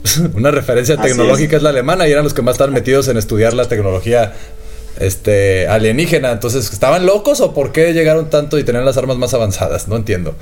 [0.34, 1.62] Una referencia tecnológica es.
[1.62, 4.34] la alemana y eran los que más estaban metidos en estudiar la tecnología
[4.98, 6.32] este alienígena.
[6.32, 9.88] Entonces, ¿estaban locos o por qué llegaron tanto y tenían las armas más avanzadas?
[9.88, 10.34] No entiendo.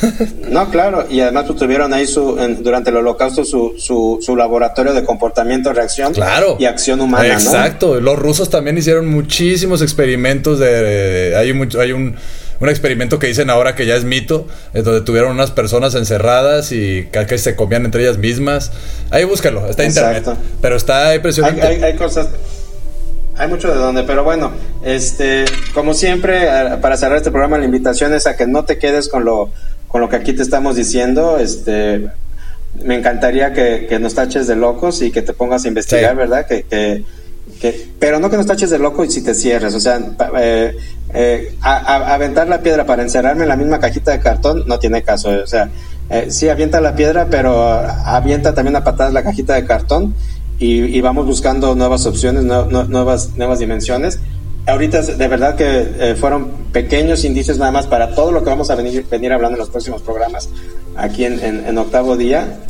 [0.48, 3.74] no, claro, y además pues, tuvieron ahí su, durante el holocausto su,
[4.20, 6.56] su, laboratorio de comportamiento, reacción claro.
[6.58, 7.26] y acción humana.
[7.26, 11.34] Exacto, los rusos también hicieron muchísimos experimentos de...
[11.36, 12.16] hay, mucho, hay un
[12.60, 16.72] un experimento que dicen ahora que ya es mito, en donde tuvieron unas personas encerradas
[16.72, 18.72] y que se comían entre ellas mismas.
[19.10, 20.24] Ahí búscalo, está en internet.
[20.62, 21.66] Pero está impresionante.
[21.66, 22.28] Hay, hay, cosas,
[23.38, 26.48] hay mucho de donde, pero bueno, este, como siempre,
[26.80, 29.50] para cerrar este programa, la invitación es a que no te quedes con lo,
[29.88, 31.38] con lo que aquí te estamos diciendo.
[31.38, 32.08] Este,
[32.82, 36.46] me encantaría que, que nos taches de locos y que te pongas a investigar, ¿verdad?
[36.46, 37.04] Que, que
[37.98, 40.00] pero no que nos taches de loco y si te cierres, o sea,
[40.38, 40.76] eh,
[41.14, 45.30] eh, aventar la piedra para encerrarme en la misma cajita de cartón no tiene caso,
[45.30, 45.70] o sea,
[46.10, 47.68] eh, sí avienta la piedra, pero
[48.04, 50.14] avienta también a patadas la cajita de cartón
[50.58, 54.18] y, vamos buscando nuevas opciones, nuevas, nuevas dimensiones.
[54.66, 58.74] Ahorita de verdad que fueron pequeños indicios nada más para todo lo que vamos a
[58.74, 60.48] venir, venir hablando en los próximos programas
[60.96, 62.60] aquí en, en octavo día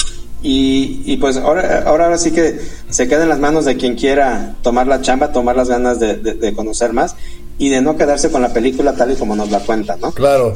[0.48, 4.86] y, pues ahora, ahora, sí que se queda en las manos de quien quiera tomar
[4.86, 7.16] la chamba, tomar las ganas de, conocer más
[7.58, 10.12] y de no quedarse con la película tal y como nos la cuenta, ¿no?
[10.12, 10.54] Claro.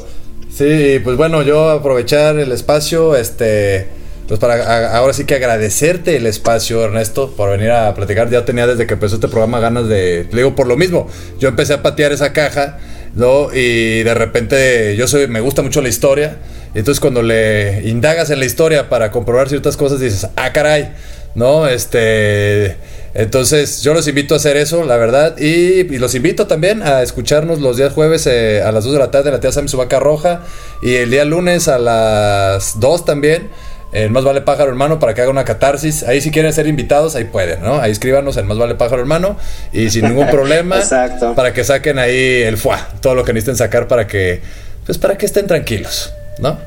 [0.49, 3.89] Sí, pues bueno, yo aprovechar el espacio, este,
[4.31, 8.29] pues para ahora sí que agradecerte el espacio, Ernesto, por venir a platicar.
[8.29, 11.49] Ya tenía desde que empezó este programa ganas de, le digo por lo mismo, yo
[11.49, 12.79] empecé a patear esa caja,
[13.13, 13.53] ¿no?
[13.53, 16.37] Y de repente yo soy, me gusta mucho la historia
[16.73, 20.91] entonces cuando le indagas en la historia para comprobar ciertas cosas, dices, ah, caray,
[21.35, 21.67] ¿no?
[21.67, 22.77] Este...
[23.13, 27.59] Entonces yo los invito a hacer eso, la verdad, y, los invito también a escucharnos
[27.59, 29.99] los días jueves eh, a las 2 de la tarde en la tía Sammy Subaca
[29.99, 30.43] Roja
[30.81, 33.49] y el día lunes a las 2 también.
[33.93, 36.03] En Más Vale Pájaro Hermano para que haga una catarsis.
[36.03, 37.79] Ahí si quieren ser invitados, ahí pueden, ¿no?
[37.79, 39.37] Ahí escríbanos en Más Vale Pájaro Hermano
[39.73, 40.77] y sin ningún problema.
[40.77, 41.35] Exacto.
[41.35, 44.41] Para que saquen ahí el fuá, todo lo que necesiten sacar para que,
[44.85, 46.13] pues para que estén tranquilos.
[46.39, 46.57] ¿no?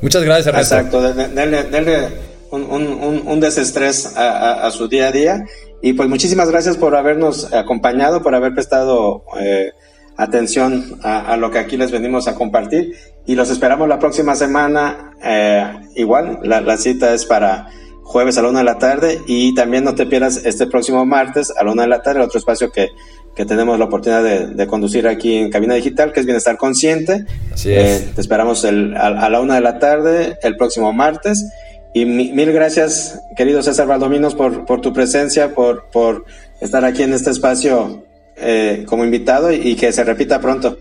[0.00, 0.76] Muchas gracias, Ernesto.
[0.76, 2.08] Exacto, denle,
[2.50, 5.44] un, desestrés a, su día a día.
[5.80, 9.72] Y pues muchísimas gracias por habernos acompañado, por haber prestado eh,
[10.18, 12.92] atención a, lo que aquí les venimos a compartir.
[13.24, 15.12] Y los esperamos la próxima semana.
[15.24, 15.64] Eh,
[15.94, 17.68] igual, la, cita es para
[18.02, 19.20] jueves a la una de la tarde.
[19.26, 22.38] Y también no te pierdas este próximo martes a la una de la tarde, otro
[22.38, 22.88] espacio que
[23.38, 27.24] que tenemos la oportunidad de, conducir aquí en Cabina Digital, que es Bienestar Consciente.
[27.52, 28.00] Así es.
[28.00, 31.46] Eh, te esperamos a, la una de la tarde, el próximo martes.
[31.94, 36.24] Y mil gracias, querido César Valdominos, por, por tu presencia, por, por
[36.60, 38.02] estar aquí en este espacio
[38.40, 40.78] eh, como invitado y, que se repita pronto.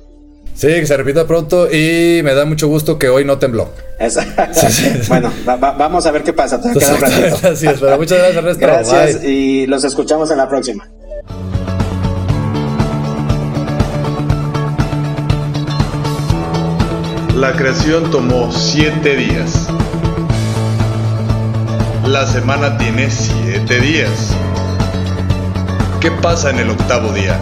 [0.54, 3.72] Sí, que se repita pronto y me da mucho gusto que hoy no tembló.
[5.08, 6.58] bueno, vamos a ver qué pasa.
[6.64, 7.44] Muchas gracias,
[8.36, 8.60] Ernesto.
[8.60, 10.90] Gracias y los escuchamos en la próxima.
[17.38, 19.68] La creación tomó siete días.
[22.04, 24.36] La semana tiene siete días.
[26.00, 27.40] ¿Qué pasa en el octavo día?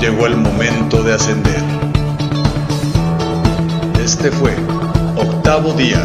[0.00, 1.62] Llegó el momento de ascender.
[4.02, 4.54] Este fue
[5.16, 6.02] Octavo Día